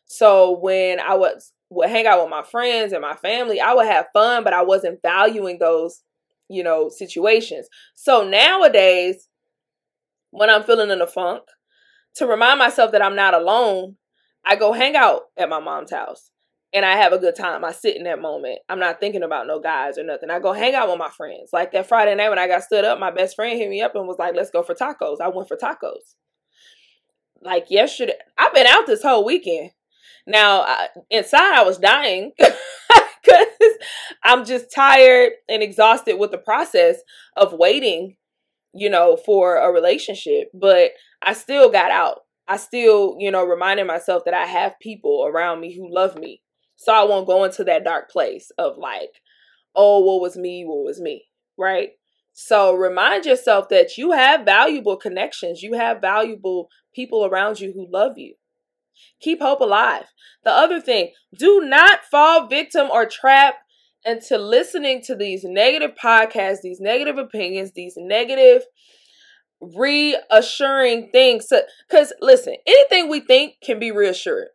So 0.06 0.58
when 0.60 1.00
I 1.00 1.16
was 1.16 1.54
would 1.70 1.90
hang 1.90 2.08
out 2.08 2.22
with 2.22 2.32
my 2.32 2.44
friends 2.44 2.92
and 2.92 3.02
my 3.02 3.16
family, 3.16 3.62
I 3.62 3.74
would 3.74 3.86
have 3.86 4.08
fun, 4.14 4.44
but 4.44 4.54
I 4.54 4.64
wasn't 4.64 5.00
valuing 5.02 5.60
those, 5.60 6.02
you 6.50 6.64
know, 6.64 6.90
situations. 6.90 7.68
So 7.96 8.28
nowadays, 8.28 9.28
when 10.32 10.50
I'm 10.50 10.64
feeling 10.64 10.90
in 10.90 11.02
a 11.02 11.08
funk, 11.08 11.44
to 12.16 12.26
remind 12.28 12.60
myself 12.60 12.92
that 12.92 13.02
I'm 13.02 13.16
not 13.16 13.34
alone, 13.34 13.96
I 14.46 14.56
go 14.56 14.74
hang 14.74 14.96
out 14.96 15.22
at 15.38 15.50
my 15.50 15.60
mom's 15.60 15.92
house. 15.92 16.30
and 16.74 16.86
I 16.86 16.94
have 16.96 17.12
a 17.12 17.18
good 17.20 17.36
time. 17.36 17.66
I 17.66 17.72
sit 17.72 17.98
in 17.98 18.04
that 18.06 18.22
moment. 18.22 18.60
I'm 18.70 18.80
not 18.80 19.00
thinking 19.00 19.24
about 19.24 19.48
no 19.48 19.60
guys 19.60 19.98
or 19.98 20.04
nothing. 20.04 20.30
I 20.30 20.40
go 20.40 20.54
hang 20.54 20.74
out 20.74 20.90
with 20.90 20.98
my 20.98 21.10
friends. 21.10 21.50
Like 21.52 21.72
that 21.74 21.88
Friday 21.88 22.16
night 22.16 22.30
when 22.30 22.40
I 22.40 22.48
got 22.48 22.64
stood 22.64 22.86
up, 22.86 23.00
my 23.00 23.12
best 23.12 23.36
friend 23.36 23.58
hit 23.58 23.70
me 23.70 23.82
up 23.82 23.96
and 23.96 24.08
was 24.08 24.20
like, 24.20 24.36
let's 24.36 24.52
go 24.52 24.64
for 24.64 24.74
tacos. 24.74 25.20
I 25.22 25.28
went 25.28 25.48
for 25.48 25.58
tacos. 25.58 26.16
Like 27.42 27.66
yesterday, 27.70 28.14
I've 28.38 28.54
been 28.54 28.68
out 28.68 28.86
this 28.88 29.04
whole 29.04 29.26
weekend. 29.26 29.72
Now, 30.28 30.62
I, 30.62 30.88
inside, 31.10 31.56
I 31.56 31.64
was 31.64 31.78
dying 31.78 32.32
because 32.38 33.74
I'm 34.24 34.46
just 34.46 34.74
tired 34.74 35.34
and 35.50 35.64
exhausted 35.64 36.18
with 36.18 36.32
the 36.32 36.38
process 36.38 36.98
of 37.36 37.54
waiting, 37.54 38.16
you 38.74 38.90
know, 38.90 39.18
for 39.18 39.58
a 39.58 39.72
relationship. 39.72 40.50
But 40.54 40.92
I 41.22 41.34
still 41.34 41.70
got 41.70 41.92
out. 41.92 42.20
I 42.48 42.58
still, 42.58 43.16
you 43.20 43.32
know, 43.32 43.46
reminding 43.46 43.88
myself 43.88 44.24
that 44.26 44.34
I 44.34 44.46
have 44.46 44.80
people 44.82 45.26
around 45.26 45.60
me 45.62 45.76
who 45.76 45.94
love 45.94 46.18
me. 46.18 46.42
So 46.76 46.94
I 46.94 47.04
won't 47.04 47.28
go 47.28 47.44
into 47.44 47.64
that 47.66 47.84
dark 47.84 48.10
place 48.10 48.52
of 48.58 48.78
like, 48.78 49.22
oh, 49.76 50.00
what 50.00 50.22
was 50.22 50.36
me? 50.36 50.64
What 50.66 50.84
was 50.84 51.00
me? 51.00 51.26
Right? 51.58 51.92
So 52.34 52.74
remind 52.74 53.26
yourself 53.26 53.70
that 53.70 53.98
you 53.98 54.12
have 54.12 54.46
valuable 54.46 54.98
connections. 54.98 55.62
You 55.62 55.74
have 55.74 56.02
valuable 56.02 56.70
people 56.94 57.26
around 57.26 57.60
you 57.60 57.74
who 57.74 57.88
love 57.92 58.18
you. 58.18 58.36
Keep 59.22 59.42
hope 59.42 59.62
alive. 59.62 60.06
The 60.44 60.52
other 60.52 60.82
thing, 60.82 61.12
do 61.38 61.62
not 61.62 62.04
fall 62.10 62.48
victim 62.48 62.90
or 62.92 63.06
trap 63.06 63.56
into 64.06 64.38
listening 64.38 65.02
to 65.04 65.16
these 65.16 65.44
negative 65.44 65.92
podcasts, 66.02 66.62
these 66.62 66.80
negative 66.80 67.18
opinions, 67.18 67.72
these 67.72 67.96
negative 67.98 68.64
reassuring 69.62 71.10
things. 71.12 71.48
Because 71.88 72.14
listen, 72.22 72.56
anything 72.66 73.10
we 73.10 73.20
think 73.20 73.56
can 73.64 73.80
be 73.80 73.92
reassured. 73.92 74.48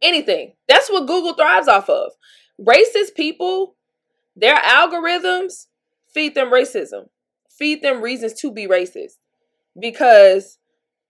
Anything. 0.00 0.54
That's 0.68 0.90
what 0.90 1.06
Google 1.06 1.34
thrives 1.34 1.68
off 1.68 1.88
of. 1.88 2.12
Racist 2.60 3.14
people, 3.16 3.76
their 4.34 4.56
algorithms 4.56 5.66
feed 6.12 6.34
them 6.34 6.50
racism, 6.50 7.08
feed 7.48 7.82
them 7.82 8.02
reasons 8.02 8.34
to 8.40 8.52
be 8.52 8.66
racist. 8.66 9.18
Because 9.78 10.58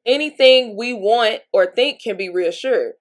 anything 0.04 0.76
we 0.76 0.92
want 0.92 1.40
or 1.52 1.66
think 1.66 2.02
can 2.02 2.16
be 2.16 2.28
reassured. 2.28 2.92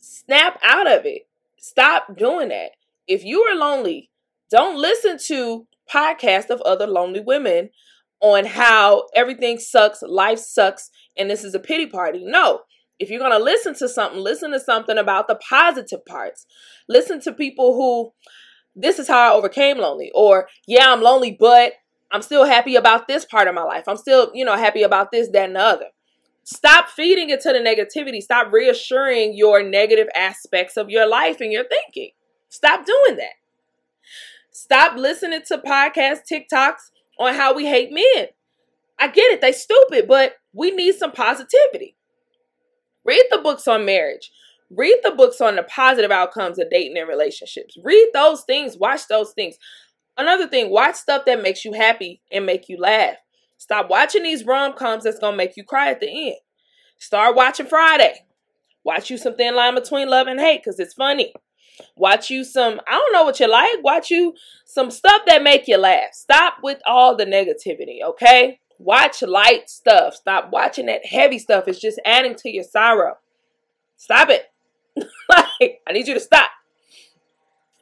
Snap 0.00 0.58
out 0.62 0.86
of 0.90 1.06
it. 1.06 1.28
Stop 1.58 2.16
doing 2.18 2.48
that. 2.48 2.72
If 3.06 3.24
you 3.24 3.42
are 3.42 3.56
lonely, 3.56 4.10
don't 4.50 4.76
listen 4.80 5.18
to 5.26 5.66
podcasts 5.92 6.50
of 6.50 6.60
other 6.62 6.86
lonely 6.86 7.20
women 7.20 7.70
on 8.20 8.46
how 8.46 9.06
everything 9.14 9.58
sucks, 9.58 10.02
life 10.02 10.38
sucks, 10.38 10.90
and 11.16 11.28
this 11.28 11.44
is 11.44 11.54
a 11.54 11.58
pity 11.58 11.86
party. 11.86 12.22
No. 12.24 12.62
If 12.98 13.10
you're 13.10 13.18
going 13.18 13.32
to 13.32 13.42
listen 13.42 13.74
to 13.76 13.88
something, 13.88 14.20
listen 14.20 14.52
to 14.52 14.60
something 14.60 14.96
about 14.96 15.26
the 15.26 15.34
positive 15.34 16.06
parts. 16.06 16.46
Listen 16.88 17.20
to 17.22 17.32
people 17.32 17.74
who 17.74 18.12
this 18.76 18.98
is 18.98 19.08
how 19.08 19.18
I 19.18 19.34
overcame 19.34 19.78
lonely 19.78 20.10
or 20.14 20.48
yeah, 20.66 20.92
I'm 20.92 21.02
lonely, 21.02 21.36
but 21.38 21.74
I'm 22.10 22.22
still 22.22 22.44
happy 22.44 22.76
about 22.76 23.08
this 23.08 23.24
part 23.24 23.48
of 23.48 23.54
my 23.54 23.62
life. 23.62 23.84
I'm 23.88 23.96
still, 23.96 24.30
you 24.34 24.44
know, 24.44 24.56
happy 24.56 24.82
about 24.82 25.10
this, 25.10 25.28
that, 25.32 25.46
and 25.46 25.56
the 25.56 25.60
other. 25.60 25.86
Stop 26.44 26.88
feeding 26.88 27.30
into 27.30 27.52
the 27.52 27.58
negativity. 27.58 28.20
Stop 28.20 28.52
reassuring 28.52 29.36
your 29.36 29.62
negative 29.62 30.08
aspects 30.14 30.76
of 30.76 30.90
your 30.90 31.08
life 31.08 31.40
and 31.40 31.52
your 31.52 31.64
thinking. 31.64 32.10
Stop 32.54 32.86
doing 32.86 33.16
that. 33.16 33.32
Stop 34.52 34.96
listening 34.96 35.40
to 35.48 35.58
podcast 35.58 36.20
TikToks 36.30 36.92
on 37.18 37.34
how 37.34 37.52
we 37.52 37.66
hate 37.66 37.90
men. 37.90 38.28
I 38.96 39.08
get 39.08 39.32
it, 39.32 39.40
they 39.40 39.50
stupid, 39.50 40.06
but 40.06 40.34
we 40.52 40.70
need 40.70 40.94
some 40.94 41.10
positivity. 41.10 41.96
Read 43.04 43.24
the 43.32 43.38
books 43.38 43.66
on 43.66 43.84
marriage. 43.84 44.30
Read 44.70 45.00
the 45.02 45.10
books 45.10 45.40
on 45.40 45.56
the 45.56 45.64
positive 45.64 46.12
outcomes 46.12 46.60
of 46.60 46.70
dating 46.70 46.96
and 46.96 47.08
relationships. 47.08 47.76
Read 47.82 48.10
those 48.14 48.42
things, 48.42 48.76
watch 48.76 49.08
those 49.08 49.32
things. 49.32 49.56
Another 50.16 50.46
thing, 50.46 50.70
watch 50.70 50.94
stuff 50.94 51.24
that 51.24 51.42
makes 51.42 51.64
you 51.64 51.72
happy 51.72 52.22
and 52.30 52.46
make 52.46 52.68
you 52.68 52.78
laugh. 52.78 53.16
Stop 53.58 53.90
watching 53.90 54.22
these 54.22 54.46
rom 54.46 54.74
coms 54.74 55.02
that's 55.02 55.18
gonna 55.18 55.36
make 55.36 55.56
you 55.56 55.64
cry 55.64 55.90
at 55.90 55.98
the 55.98 56.28
end. 56.28 56.36
Start 56.98 57.34
watching 57.34 57.66
Friday. 57.66 58.14
Watch 58.84 59.10
you 59.10 59.18
some 59.18 59.34
thin 59.34 59.56
line 59.56 59.74
between 59.74 60.08
love 60.08 60.28
and 60.28 60.38
hate 60.38 60.62
because 60.62 60.78
it's 60.78 60.94
funny. 60.94 61.34
Watch 61.96 62.30
you 62.30 62.44
some, 62.44 62.80
I 62.88 62.92
don't 62.92 63.12
know 63.12 63.24
what 63.24 63.40
you 63.40 63.50
like. 63.50 63.82
Watch 63.82 64.10
you 64.10 64.34
some 64.64 64.90
stuff 64.90 65.22
that 65.26 65.42
make 65.42 65.66
you 65.66 65.76
laugh. 65.76 66.12
Stop 66.12 66.54
with 66.62 66.80
all 66.86 67.16
the 67.16 67.26
negativity, 67.26 68.02
okay? 68.04 68.60
Watch 68.78 69.22
light 69.22 69.70
stuff. 69.70 70.14
Stop 70.14 70.50
watching 70.52 70.86
that 70.86 71.06
heavy 71.06 71.38
stuff. 71.38 71.68
It's 71.68 71.80
just 71.80 72.00
adding 72.04 72.34
to 72.36 72.50
your 72.50 72.64
sorrow. 72.64 73.14
Stop 73.96 74.28
it. 74.30 74.46
like, 75.28 75.80
I 75.86 75.92
need 75.92 76.08
you 76.08 76.14
to 76.14 76.20
stop. 76.20 76.50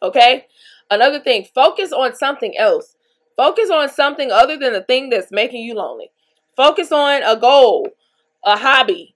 Okay? 0.02 0.46
Another 0.90 1.20
thing, 1.20 1.46
focus 1.54 1.92
on 1.92 2.14
something 2.14 2.56
else. 2.58 2.96
Focus 3.36 3.70
on 3.70 3.88
something 3.88 4.30
other 4.30 4.58
than 4.58 4.72
the 4.72 4.82
thing 4.82 5.08
that's 5.08 5.30
making 5.30 5.62
you 5.62 5.74
lonely. 5.74 6.10
Focus 6.56 6.92
on 6.92 7.22
a 7.22 7.38
goal, 7.38 7.88
a 8.44 8.58
hobby. 8.58 9.14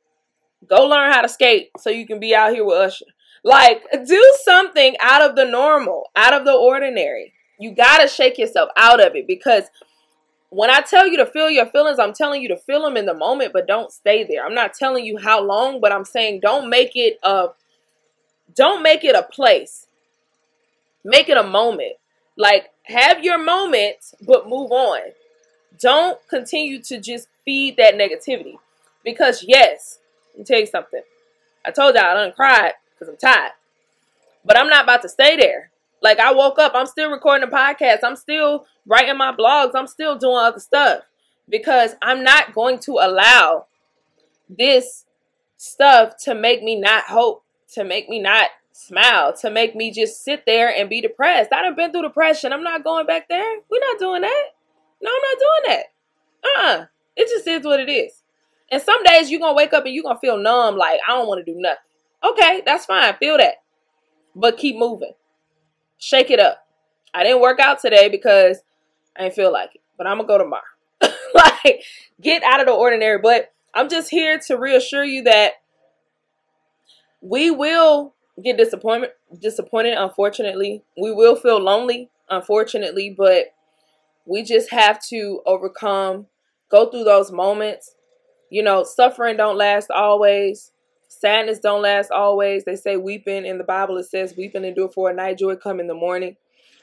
Go 0.68 0.86
learn 0.86 1.12
how 1.12 1.20
to 1.20 1.28
skate 1.28 1.70
so 1.78 1.90
you 1.90 2.06
can 2.06 2.18
be 2.18 2.34
out 2.34 2.52
here 2.52 2.64
with 2.64 2.78
Usher. 2.78 3.04
Like, 3.46 3.85
do 4.09 4.37
something 4.42 4.96
out 5.00 5.22
of 5.22 5.37
the 5.37 5.44
normal, 5.44 6.11
out 6.16 6.32
of 6.32 6.44
the 6.44 6.52
ordinary. 6.52 7.32
You 7.61 7.70
got 7.70 7.98
to 7.98 8.09
shake 8.09 8.38
yourself 8.38 8.70
out 8.76 9.00
of 9.00 9.14
it 9.14 9.28
because 9.28 9.66
when 10.50 10.68
I 10.68 10.80
tell 10.80 11.06
you 11.06 11.16
to 11.18 11.26
feel 11.26 11.48
your 11.48 11.66
feelings, 11.66 12.00
I'm 12.00 12.12
telling 12.12 12.42
you 12.42 12.48
to 12.48 12.56
feel 12.56 12.82
them 12.82 12.96
in 12.96 13.06
the 13.06 13.14
moment, 13.14 13.52
but 13.52 13.68
don't 13.68 13.92
stay 13.92 14.24
there. 14.24 14.44
I'm 14.44 14.54
not 14.54 14.74
telling 14.74 15.04
you 15.04 15.18
how 15.18 15.40
long, 15.40 15.80
but 15.80 15.92
I'm 15.92 16.04
saying 16.04 16.40
don't 16.40 16.68
make 16.68 16.96
it 16.96 17.20
a 17.22 17.50
don't 18.56 18.82
make 18.82 19.04
it 19.04 19.14
a 19.14 19.22
place. 19.22 19.87
Make 21.04 21.28
it 21.28 21.37
a 21.37 21.44
moment. 21.44 21.92
Like 22.37 22.70
have 22.82 23.22
your 23.22 23.38
moment, 23.38 24.12
but 24.22 24.48
move 24.48 24.72
on. 24.72 25.12
Don't 25.78 26.18
continue 26.26 26.82
to 26.82 27.00
just 27.00 27.28
feed 27.44 27.76
that 27.76 27.94
negativity. 27.94 28.56
Because 29.04 29.44
yes, 29.46 30.00
let 30.32 30.38
me 30.40 30.44
tell 30.44 30.59
you 30.59 30.66
something. 30.66 31.02
I 31.64 31.70
told 31.70 31.94
y'all 31.94 32.06
I 32.06 32.14
done 32.14 32.32
cried 32.32 32.72
because 32.98 33.09
I'm 33.09 33.16
tired. 33.16 33.52
But 34.44 34.59
I'm 34.59 34.68
not 34.68 34.85
about 34.85 35.02
to 35.02 35.09
stay 35.09 35.37
there. 35.37 35.70
Like 36.02 36.18
I 36.18 36.32
woke 36.32 36.59
up, 36.59 36.72
I'm 36.74 36.87
still 36.87 37.11
recording 37.11 37.48
a 37.48 37.50
podcast. 37.50 37.98
I'm 38.02 38.16
still 38.16 38.66
writing 38.87 39.16
my 39.16 39.32
blogs. 39.32 39.72
I'm 39.74 39.87
still 39.87 40.16
doing 40.16 40.37
other 40.37 40.61
stuff. 40.61 41.02
Because 41.48 41.94
I'm 42.02 42.24
not 42.24 42.54
going 42.54 42.78
to 42.80 42.92
allow 42.92 43.66
this 44.48 45.04
stuff 45.56 46.16
to 46.24 46.35
make 46.35 46.62
me 46.62 46.78
not 46.78 47.04
hope, 47.04 47.44
to 47.74 47.85
make 47.85 48.09
me 48.09 48.20
not 48.20 48.50
smile 48.76 49.32
to 49.32 49.50
make 49.50 49.74
me 49.74 49.90
just 49.90 50.22
sit 50.22 50.44
there 50.44 50.68
and 50.68 50.90
be 50.90 51.00
depressed. 51.00 51.52
I 51.52 51.62
done 51.62 51.74
been 51.74 51.92
through 51.92 52.02
depression. 52.02 52.52
I'm 52.52 52.62
not 52.62 52.85
going 52.85 53.06
back 53.06 53.28
there. 53.28 53.59
We're 53.70 53.80
not 53.80 53.98
doing 53.98 54.20
that. 54.20 54.44
No, 55.02 55.11
I'm 55.11 55.22
not 55.22 55.38
doing 55.38 55.76
that. 55.76 55.85
Uh-uh. 56.44 56.87
It 57.16 57.28
just 57.28 57.46
is 57.46 57.64
what 57.64 57.80
it 57.80 57.88
is. 57.88 58.22
And 58.70 58.82
some 58.82 59.02
days 59.04 59.30
you're 59.30 59.40
gonna 59.40 59.54
wake 59.54 59.72
up 59.72 59.87
and 59.87 59.94
you're 59.94 60.02
gonna 60.02 60.18
feel 60.18 60.37
numb, 60.37 60.76
like 60.76 61.00
I 61.09 61.12
don't 61.12 61.26
want 61.26 61.44
to 61.44 61.52
do 61.52 61.59
nothing. 61.59 61.78
Okay, 62.30 62.62
that's 62.64 62.86
fine. 62.86 63.14
Feel 63.16 63.38
that. 63.38 63.56
But 64.34 64.56
keep 64.58 64.76
moving. 64.76 65.12
Shake 65.98 66.30
it 66.30 66.40
up. 66.40 66.66
I 67.14 67.22
didn't 67.22 67.40
work 67.40 67.60
out 67.60 67.80
today 67.80 68.08
because 68.08 68.58
I 69.16 69.22
didn't 69.22 69.34
feel 69.34 69.52
like 69.52 69.74
it. 69.74 69.82
But 69.96 70.06
I'm 70.06 70.18
gonna 70.18 70.28
go 70.28 70.38
tomorrow. 70.38 70.62
like, 71.34 71.82
get 72.20 72.42
out 72.42 72.60
of 72.60 72.66
the 72.66 72.72
ordinary. 72.72 73.18
But 73.18 73.52
I'm 73.74 73.88
just 73.88 74.10
here 74.10 74.38
to 74.46 74.56
reassure 74.56 75.04
you 75.04 75.22
that 75.24 75.54
we 77.20 77.50
will 77.50 78.14
get 78.42 78.56
disappointment 78.56 79.12
disappointed 79.40 79.96
unfortunately 79.96 80.82
we 81.00 81.12
will 81.12 81.34
feel 81.34 81.58
lonely 81.58 82.10
unfortunately 82.28 83.14
but 83.16 83.46
we 84.26 84.42
just 84.42 84.70
have 84.70 85.02
to 85.02 85.40
overcome 85.46 86.26
go 86.70 86.90
through 86.90 87.04
those 87.04 87.32
moments 87.32 87.96
you 88.50 88.62
know 88.62 88.84
suffering 88.84 89.36
don't 89.36 89.56
last 89.56 89.90
always 89.90 90.72
sadness 91.20 91.59
don't 91.59 91.83
last 91.83 92.11
always 92.11 92.64
they 92.64 92.76
say 92.76 92.96
weeping 92.96 93.44
in 93.46 93.59
the 93.59 93.64
bible 93.64 93.96
it 93.96 94.05
says 94.05 94.35
weeping 94.37 94.64
endure 94.64 94.88
for 94.88 95.11
a 95.11 95.14
night 95.14 95.38
joy 95.38 95.57
come 95.57 95.81
in 95.81 95.87
the 95.87 95.94
morning 95.94 96.37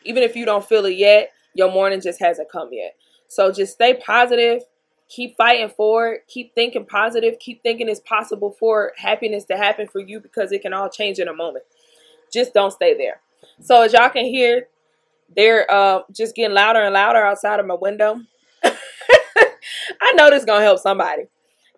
even 0.05 0.23
if 0.23 0.35
you 0.35 0.45
don't 0.45 0.65
feel 0.65 0.85
it 0.85 0.95
yet 0.95 1.29
your 1.53 1.71
morning 1.71 2.01
just 2.01 2.19
hasn't 2.19 2.49
come 2.51 2.69
yet 2.71 2.95
so 3.27 3.51
just 3.51 3.73
stay 3.73 3.93
positive 3.93 4.61
keep 5.13 5.37
fighting 5.37 5.69
for 5.69 6.13
it. 6.13 6.27
Keep 6.27 6.55
thinking 6.55 6.85
positive. 6.85 7.37
Keep 7.39 7.63
thinking 7.63 7.87
it's 7.87 7.99
possible 7.99 8.55
for 8.59 8.93
happiness 8.97 9.45
to 9.45 9.57
happen 9.57 9.87
for 9.87 9.99
you 9.99 10.19
because 10.19 10.51
it 10.51 10.61
can 10.61 10.73
all 10.73 10.89
change 10.89 11.19
in 11.19 11.27
a 11.27 11.33
moment. 11.33 11.65
Just 12.31 12.53
don't 12.53 12.71
stay 12.71 12.97
there. 12.97 13.21
So 13.61 13.83
as 13.83 13.93
y'all 13.93 14.09
can 14.09 14.25
hear, 14.25 14.67
they're 15.35 15.69
uh, 15.71 16.01
just 16.11 16.35
getting 16.35 16.55
louder 16.55 16.81
and 16.81 16.93
louder 16.93 17.23
outside 17.23 17.59
of 17.59 17.65
my 17.65 17.75
window. 17.75 18.19
I 18.63 20.13
know 20.15 20.29
this 20.29 20.45
gonna 20.45 20.63
help 20.63 20.79
somebody, 20.79 21.23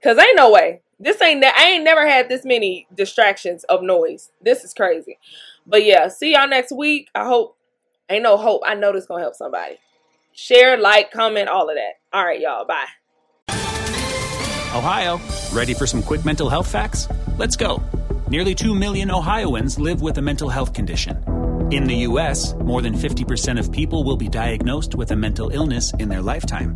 cause 0.04 0.18
ain't 0.18 0.36
no 0.36 0.52
way. 0.52 0.82
This 1.00 1.22
ain't. 1.22 1.42
That 1.42 1.56
I 1.58 1.72
ain't 1.72 1.84
never 1.84 2.08
had 2.08 2.30
this 2.30 2.46
many 2.46 2.88
distractions 2.94 3.64
of 3.66 3.82
noise. 3.82 4.32
This 4.42 4.64
is 4.64 4.74
crazy. 4.74 5.20
But 5.68 5.84
yeah, 5.84 6.08
see 6.08 6.34
y'all 6.34 6.48
next 6.48 6.72
week. 6.72 7.10
I 7.16 7.26
hope. 7.26 7.58
Ain't 8.10 8.24
no 8.24 8.38
hope. 8.38 8.62
I 8.66 8.76
know 8.76 8.94
this 8.94 9.06
gonna 9.06 9.22
help 9.22 9.36
somebody. 9.36 9.78
Share, 10.34 10.78
like, 10.78 11.12
comment, 11.12 11.50
all 11.50 11.70
of 11.70 11.76
that. 11.76 11.94
All 12.14 12.26
right, 12.26 12.40
y'all. 12.40 12.66
Bye. 12.66 12.86
Ohio, 14.76 15.20
ready 15.54 15.74
for 15.74 15.88
some 15.88 16.04
quick 16.04 16.26
mental 16.26 16.50
health 16.50 16.70
facts? 16.70 17.08
Let's 17.38 17.56
go. 17.56 17.82
Nearly 18.28 18.54
2 18.54 18.76
million 18.76 19.10
Ohioans 19.10 19.80
live 19.80 20.02
with 20.02 20.18
a 20.18 20.22
mental 20.22 20.50
health 20.50 20.74
condition. 20.74 21.24
In 21.72 21.86
the 21.86 21.96
U.S., 22.10 22.54
more 22.56 22.82
than 22.82 22.94
50% 22.94 23.58
of 23.58 23.72
people 23.72 24.04
will 24.04 24.18
be 24.18 24.28
diagnosed 24.28 24.94
with 24.94 25.12
a 25.12 25.16
mental 25.16 25.50
illness 25.50 25.94
in 26.00 26.10
their 26.10 26.22
lifetime. 26.22 26.76